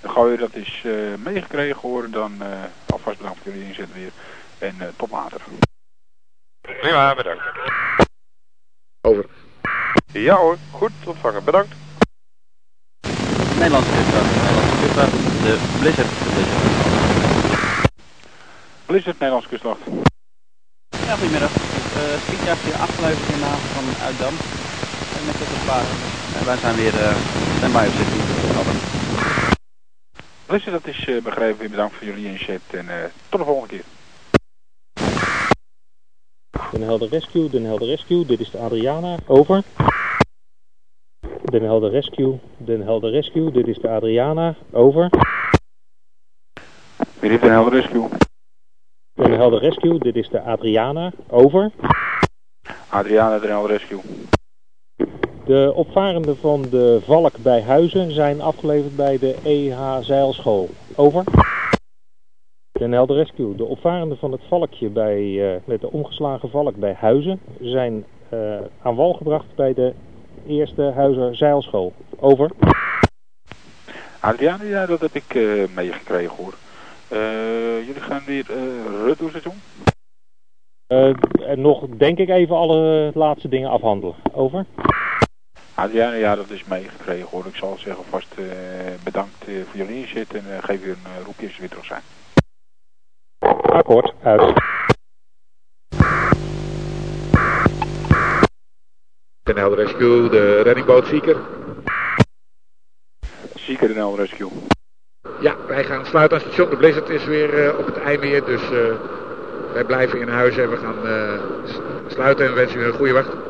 De 0.00 0.08
gooien 0.08 0.38
dat 0.38 0.54
is 0.54 0.82
meegekregen 1.18 1.80
hoor. 1.80 2.10
Dan 2.10 2.42
alvast 2.86 3.18
bedankt 3.18 3.38
voor 3.42 3.52
jullie 3.52 3.68
inzet 3.68 3.92
weer. 3.92 4.10
En 4.58 4.94
tot 4.96 5.10
later. 5.10 5.40
Prima, 6.60 7.14
bedankt. 7.14 7.42
Over. 9.00 9.24
Ja 10.12 10.34
hoor, 10.34 10.56
goed 10.70 10.92
ontvangen. 11.04 11.44
Bedankt. 11.44 11.74
Nederlandse 13.58 13.90
kustwacht, 13.90 14.30
Nederlandse 14.34 14.80
kustwacht, 14.80 15.12
de 15.42 15.58
Blizzard, 15.80 16.08
de 16.08 16.30
Blizzard. 16.34 16.62
Blizzard, 18.86 19.18
Nederlandse 19.18 19.48
kustwacht. 19.48 19.80
Ja, 21.06 21.14
goedemiddag. 21.16 21.50
Uh, 21.50 22.28
in 22.30 22.44
de 22.44 23.44
haven 23.44 23.68
van 23.74 24.06
Uitdam. 24.06 24.34
En 25.24 25.30
met 25.30 25.38
het. 25.38 26.38
En 26.38 26.46
wij 26.46 26.56
zijn 26.56 26.74
weer 26.74 26.94
uh, 26.94 27.16
stand-by 27.56 27.86
op 27.86 27.92
zitting. 27.92 28.22
Blizzard, 30.46 30.84
dat 30.84 30.94
is 30.94 31.06
uh, 31.06 31.22
begrepen. 31.22 31.70
Bedankt 31.70 31.94
voor 31.94 32.06
jullie 32.06 32.26
inzet 32.26 32.60
en 32.70 32.86
uh, 32.86 32.94
tot 33.28 33.40
de 33.40 33.46
volgende 33.46 33.68
keer. 33.68 33.84
Den 36.72 36.82
Helder 36.82 37.08
Rescue, 37.08 37.50
Den 37.50 37.64
Helder 37.64 37.88
Rescue, 37.88 38.26
dit 38.26 38.40
is 38.40 38.50
de 38.50 38.58
Adriana, 38.58 39.16
over. 39.26 39.62
Den 41.44 41.62
Helder 41.62 41.90
Rescue, 41.90 42.40
Den 42.56 42.82
Helder 42.82 43.10
Rescue, 43.10 43.50
dit 43.50 43.66
is 43.66 43.78
de 43.78 43.88
Adriana, 43.88 44.54
over. 44.70 45.10
Wie 47.20 47.30
heeft 47.30 47.42
Den 47.42 47.50
Helder 47.50 47.72
Rescue? 47.72 48.08
Den 49.14 49.32
Helder 49.32 49.60
Rescue, 49.60 49.98
dit 49.98 50.16
is 50.16 50.28
de 50.28 50.40
Adriana, 50.40 51.12
over. 51.28 51.70
Adriana, 52.88 53.38
Den 53.38 53.50
Helder 53.50 53.70
Rescue. 53.70 54.00
De 55.44 55.72
opvarenden 55.74 56.36
van 56.36 56.62
de 56.70 57.00
Valk 57.04 57.38
bij 57.38 57.62
Huizen 57.62 58.12
zijn 58.12 58.40
afgeleverd 58.40 58.96
bij 58.96 59.18
de 59.18 59.36
EH 59.42 59.98
Zeilschool, 60.00 60.68
over. 60.96 61.24
Den 62.72 62.92
Helder 62.92 63.16
Rescue, 63.16 63.54
de 63.54 63.64
opvarenden 63.64 64.18
van 64.18 64.32
het 64.32 64.40
valkje 64.48 64.88
bij, 64.88 65.22
uh, 65.22 65.56
met 65.64 65.80
de 65.80 65.90
omgeslagen 65.90 66.50
valk 66.50 66.76
bij 66.76 66.94
Huizen 66.98 67.40
zijn 67.60 68.04
uh, 68.32 68.56
aan 68.82 68.94
wal 68.94 69.12
gebracht 69.12 69.54
bij 69.54 69.74
de 69.74 69.92
eerste 70.46 70.82
Huizer 70.82 71.36
Zeilschool. 71.36 71.92
Over. 72.20 72.50
Adriaan, 74.20 74.66
ja, 74.66 74.86
dat 74.86 75.00
heb 75.00 75.14
ik 75.14 75.34
uh, 75.34 75.64
meegekregen 75.74 76.36
hoor. 76.36 76.54
Jullie 77.86 78.00
gaan 78.00 78.22
weer 78.26 78.46
uh, 78.50 79.26
is 79.26 79.32
het 79.32 79.46
en 81.46 81.60
nog 81.60 81.86
denk 81.96 82.18
ik 82.18 82.28
even 82.28 82.56
alle 82.56 83.10
laatste 83.14 83.48
dingen 83.48 83.70
afhandelen. 83.70 84.14
Over. 84.32 84.64
Adriaan, 85.74 86.18
ja, 86.18 86.34
dat 86.34 86.50
is 86.50 86.64
meegekregen 86.64 87.28
hoor. 87.30 87.46
Ik 87.46 87.56
zal 87.56 87.76
zeggen 87.78 88.04
vast 88.10 88.34
bedankt 89.02 89.44
voor 89.44 89.76
jullie 89.76 90.00
inzet 90.00 90.34
en 90.34 90.62
geef 90.62 90.84
u 90.84 90.90
een 90.90 91.24
roepje 91.24 91.46
als 91.46 91.54
we 91.54 91.60
weer 91.60 91.68
terug 91.68 91.84
zijn. 91.84 92.02
Akkoord, 93.62 94.12
uit. 94.22 94.52
Den 99.42 99.56
Helder 99.56 99.84
Rescue, 99.84 100.28
de 100.28 100.62
reddingboot 100.62 101.06
Den 103.86 103.96
Helder 103.96 104.20
Rescue. 104.20 104.50
Ja, 105.40 105.56
wij 105.66 105.84
gaan 105.84 106.06
sluiten 106.06 106.36
aan 106.36 106.42
het 106.42 106.52
station. 106.52 106.70
De 106.70 106.76
Blizzard 106.76 107.08
is 107.08 107.24
weer 107.24 107.64
uh, 107.64 107.78
op 107.78 107.86
het 107.86 107.98
IJmeer, 107.98 108.44
dus 108.44 108.62
uh, 108.70 108.94
wij 109.72 109.84
blijven 109.84 110.20
in 110.20 110.28
huis 110.28 110.56
en 110.56 110.70
we 110.70 110.76
gaan 110.76 111.06
uh, 111.06 111.40
sluiten 112.06 112.46
en 112.46 112.54
wensen 112.54 112.80
u 112.80 112.84
een 112.84 112.92
goede 112.92 113.12
wacht. 113.12 113.43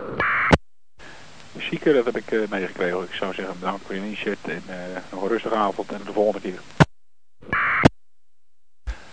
Dat 1.83 2.05
heb 2.05 2.17
ik 2.17 2.49
meegekregen. 2.51 3.03
Ik 3.03 3.13
zou 3.13 3.35
zeggen 3.35 3.59
bedankt 3.59 3.85
voor 3.87 3.95
je 3.95 4.09
inzet 4.09 4.39
en 4.43 4.63
nog 5.11 5.23
een 5.23 5.29
rustige 5.29 5.55
avond 5.55 5.93
en 5.93 6.01
de 6.05 6.13
volgende 6.13 6.41
keer. 6.41 6.61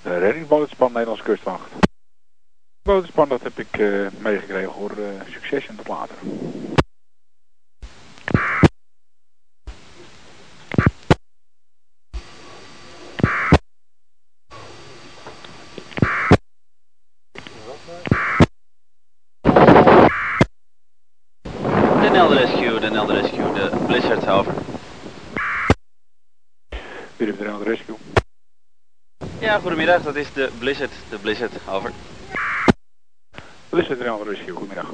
De 0.02 0.18
reddingsbootspan 0.18 0.92
Nederlandse 0.92 1.24
kustwacht. 1.24 1.70
Bootspan, 2.84 3.30
dat 3.30 3.42
heb 3.44 3.60
ik 3.60 3.78
uh, 3.78 4.08
meegekregen 4.18 4.72
hoor. 4.72 4.92
Uh, 4.98 5.06
succes 5.30 5.68
en 5.68 5.76
tot 5.76 5.88
later. 5.88 6.16
De 22.22 22.28
Rescue, 22.28 22.80
de 22.80 22.90
Nelder 22.90 23.22
Rescue, 23.22 23.54
de 23.54 23.72
Blizzard, 23.86 24.28
over. 24.28 24.54
Heeft 27.18 27.38
de 27.38 27.44
Nelder 27.44 27.68
Rescue? 27.68 27.96
Ja, 29.40 29.60
goedemiddag, 29.60 30.02
dat 30.02 30.16
is 30.16 30.34
de 30.34 30.50
Blizzard, 30.60 30.92
de 31.10 31.18
Blizzard, 31.18 31.52
over. 31.70 31.92
Blizzard 33.70 34.00
Nelder 34.00 34.28
Rescue, 34.28 34.54
goedemiddag. 34.54 34.86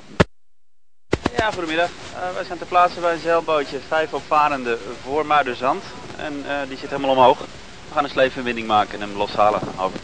Ja, 1.38 1.52
goedemiddag. 1.52 1.90
Uh, 1.90 2.34
wij 2.34 2.44
zijn 2.44 2.58
ter 2.58 2.68
plaatse 2.68 3.00
bij 3.00 3.14
een 3.14 3.20
zeilbootje, 3.20 3.80
vijf 3.80 4.14
opvarenden 4.14 4.80
voor 4.80 5.26
Muiderzand. 5.26 5.84
En 6.18 6.34
uh, 6.34 6.62
die 6.68 6.78
zit 6.78 6.90
helemaal 6.90 7.12
omhoog. 7.12 7.40
We 7.40 7.94
gaan 7.94 8.04
een 8.04 8.10
sleepverbinding 8.10 8.68
maken 8.68 8.94
en 8.94 9.08
hem 9.08 9.18
loshalen, 9.18 9.62
over. 9.80 10.00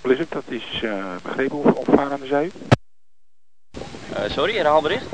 Blizzard, 0.00 0.32
dat 0.32 0.44
is 0.48 0.80
uh, 0.82 1.14
begrepen 1.22 1.56
hoeveel 1.56 1.74
opvarenden 1.74 2.28
zijn? 4.16 4.30
sorry, 4.30 4.56
herhaal 4.56 4.82
bericht. 4.82 5.06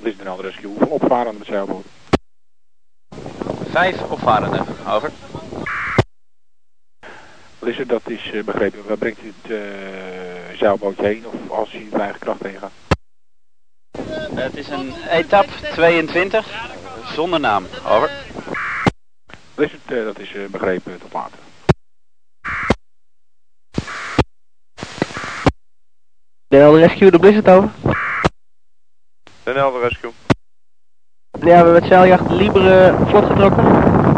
Blizzard 0.00 0.24
Nelder 0.24 0.44
Rescue, 0.44 0.66
hoeveel 0.68 0.88
opvarenden 0.88 1.38
met 1.38 1.46
zeilboot? 1.46 1.84
Vijf 3.70 4.02
opvarenden, 4.02 4.66
over. 4.88 5.10
Blizzard, 7.58 7.88
dat 7.88 8.08
is 8.08 8.32
uh, 8.32 8.44
begrepen. 8.44 8.86
Waar 8.86 8.96
brengt 8.96 9.22
u 9.22 9.32
het 9.40 9.50
uh, 9.50 10.58
zeilbootje 10.58 11.06
heen 11.06 11.26
of 11.26 11.50
als 11.50 11.74
u 11.74 11.88
bij 11.88 12.00
eigen 12.00 12.20
kracht 12.20 12.42
heen 12.42 12.58
gaat? 12.58 12.72
Het 14.34 14.56
is 14.56 14.68
een 14.68 14.92
etap 15.08 15.46
22 15.46 16.46
zonder 17.14 17.40
naam, 17.40 17.66
over. 17.86 18.10
Blizzard, 19.54 19.90
uh, 19.90 20.04
dat 20.04 20.18
is 20.18 20.32
begrepen 20.50 20.98
tot 20.98 21.12
later. 21.12 21.38
De 26.50 26.56
Helder 26.56 26.80
Rescue, 26.80 27.10
de 27.10 27.18
Blizzard 27.18 27.48
over. 27.48 27.70
De 29.42 29.52
Helder 29.52 29.80
Rescue. 29.80 30.10
Ja, 31.30 31.40
we 31.40 31.50
hebben 31.50 31.72
met 31.72 31.84
zeiljacht 31.84 32.30
Libre 32.30 32.94
vlot 33.06 33.24
getrokken. 33.24 33.64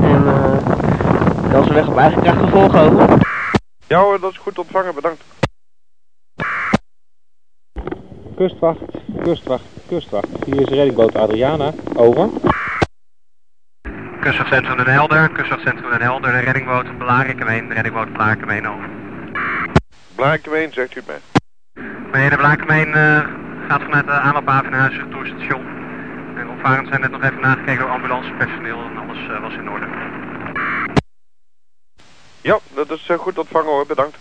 En 0.02 0.22
uh, 0.22 1.58
onze 1.58 1.72
weg 1.72 1.88
op 1.88 1.96
eigen 1.96 2.22
kracht 2.22 2.38
gevolgen 2.38 2.80
over. 2.80 3.26
Ja 3.86 4.00
hoor, 4.00 4.20
dat 4.20 4.30
is 4.30 4.38
goed 4.38 4.58
ontvangen, 4.58 4.94
bedankt. 4.94 5.22
Kustwacht, 8.36 8.80
kustwacht, 9.22 9.64
kustwacht. 9.88 10.28
Hier 10.44 10.60
is 10.60 10.68
reddingboot 10.68 11.16
Adriana, 11.16 11.72
over. 11.96 12.28
Kustwachtcentrum 14.20 14.76
Den 14.76 14.86
Helder, 14.86 15.30
Kustwachtcentrum 15.30 15.90
Den 15.90 16.00
Helder, 16.00 16.32
de 16.32 16.38
reddingboot 16.38 16.98
Blarikumeen, 16.98 17.72
reddingboot 17.72 18.12
Blarikumeen 18.12 18.68
over. 18.68 18.90
Blaakumeen, 20.14 20.72
zegt 20.72 20.96
u 20.96 21.02
mij. 21.06 21.31
Meneer 22.12 22.30
de 22.30 22.36
Blarikumeen 22.36 22.94
eh, 22.94 23.18
gaat 23.68 23.82
vanuit 23.82 24.06
de 24.06 24.12
aanloophaven 24.12 24.70
naar 24.70 24.80
huis 24.80 24.94
station. 24.94 25.66
En 26.36 26.46
de 26.46 26.52
opvarenden 26.52 26.88
zijn 26.88 27.00
net 27.00 27.10
nog 27.10 27.22
even 27.22 27.40
nagekeken 27.40 27.78
door 27.78 27.90
ambulancepersoneel 27.90 28.78
en 28.84 28.96
alles 28.96 29.28
eh, 29.28 29.40
was 29.40 29.52
in 29.52 29.70
orde. 29.70 29.86
Ja, 32.40 32.58
dat 32.74 32.90
is 32.90 33.08
eh, 33.08 33.18
goed 33.18 33.38
ontvangen 33.38 33.70
hoor, 33.70 33.86
bedankt. 33.86 34.16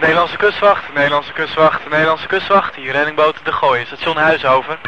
Nederlandse 0.00 0.36
kustwacht, 0.36 0.94
Nederlandse 0.94 1.32
kustwacht, 1.32 1.88
Nederlandse 1.90 2.26
kustwacht. 2.26 2.74
Hier 2.74 2.92
reddingboot 2.92 3.44
De 3.44 3.52
Gooien, 3.52 3.86
station 3.86 4.16
Huizover. 4.16 4.80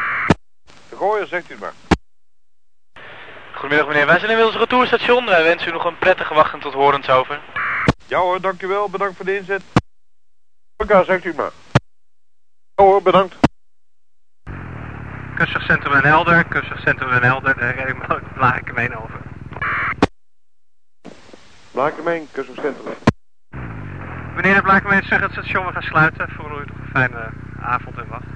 De 0.88 0.96
gooier, 0.96 1.26
zegt 1.26 1.50
u 1.50 1.56
maar. 1.61 1.72
Goedemiddag 3.52 3.88
meneer, 3.88 4.06
wij 4.06 4.18
zijn 4.18 4.30
inmiddels 4.30 4.56
retourstation. 4.56 5.26
Wij 5.26 5.42
wensen 5.42 5.68
u 5.68 5.72
nog 5.72 5.85
een 5.85 5.98
prettige 5.98 6.35
wacht 6.35 6.61
tot 6.61 6.72
horens 6.72 7.09
over. 7.09 7.40
Ja 8.06 8.18
hoor, 8.18 8.40
dankjewel, 8.40 8.90
bedankt 8.90 9.16
voor 9.16 9.24
de 9.24 9.37
inzet. 9.37 9.62
Elkaar, 10.80 11.04
zegt 11.04 11.24
u 11.24 11.34
maar. 11.34 11.50
Ja 12.74 12.84
hoor, 12.84 13.02
bedankt. 13.02 13.36
Kustwachtcentrum 15.34 15.92
Den 15.92 16.04
Helder, 16.04 16.44
Kustwachtcentrum 16.44 17.10
Den 17.10 17.22
Helder, 17.22 17.54
de 17.54 17.68
reddingboot 17.70 18.34
Blarikumeen 18.34 18.96
over. 18.96 19.20
Blaakumeen, 21.70 22.28
kustcentrum. 22.32 22.94
Meneer 24.34 24.54
de 24.54 24.62
Blarikumeen 24.62 25.02
zegt 25.02 25.22
het 25.22 25.32
station 25.32 25.66
we 25.66 25.72
gaan 25.72 25.82
sluiten. 25.82 26.30
Voor 26.30 26.50
u 26.50 26.64
nog 26.64 26.78
een 26.78 26.90
fijne 26.92 27.30
avond 27.60 27.96
en 27.96 28.08
wacht. 28.08 28.26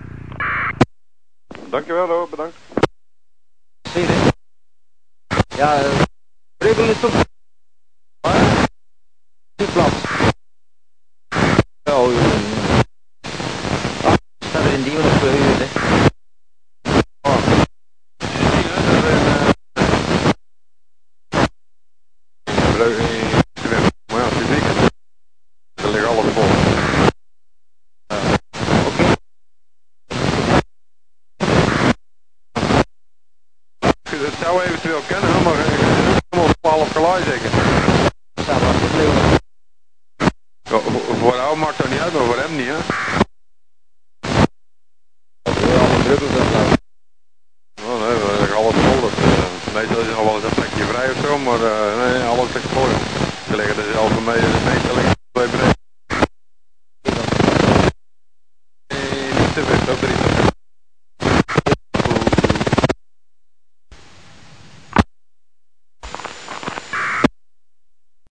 Dankjewel 1.71 2.09
hoor, 2.09 2.29
bedankt. 2.29 2.57
Ja, 5.57 5.81
uh, 5.81 6.03
Breugel 6.57 6.85
is 6.85 7.05
op. 7.05 7.13
Dit 9.57 9.73
plaats. 9.73 10.25
Ja, 11.87 11.93
uh, 11.93 12.17
ah, 14.05 14.15
staat 14.39 14.65
er 14.65 14.73
in 14.73 14.83
die 14.83 14.93
wat 14.93 15.05
op 15.05 15.23
uh, 15.23 15.31
hè. 15.59 15.67
Maar 24.07 24.21
ja, 24.21 24.29
het 24.29 24.41
is 24.41 24.49
niet. 24.49 24.91
Er 25.75 25.91
liggen 25.91 26.09
alles 26.09 26.33
vol. 26.33 26.43
Het 34.25 34.35
zou 34.43 34.63
eventueel 34.63 35.01
kunnen, 35.01 35.43
maar 35.43 35.55
ik 35.55 35.85
helemaal 36.31 36.55
op 37.15 37.21
12 37.21 37.25
gelaai 37.25 37.41
zeker. 37.41 37.54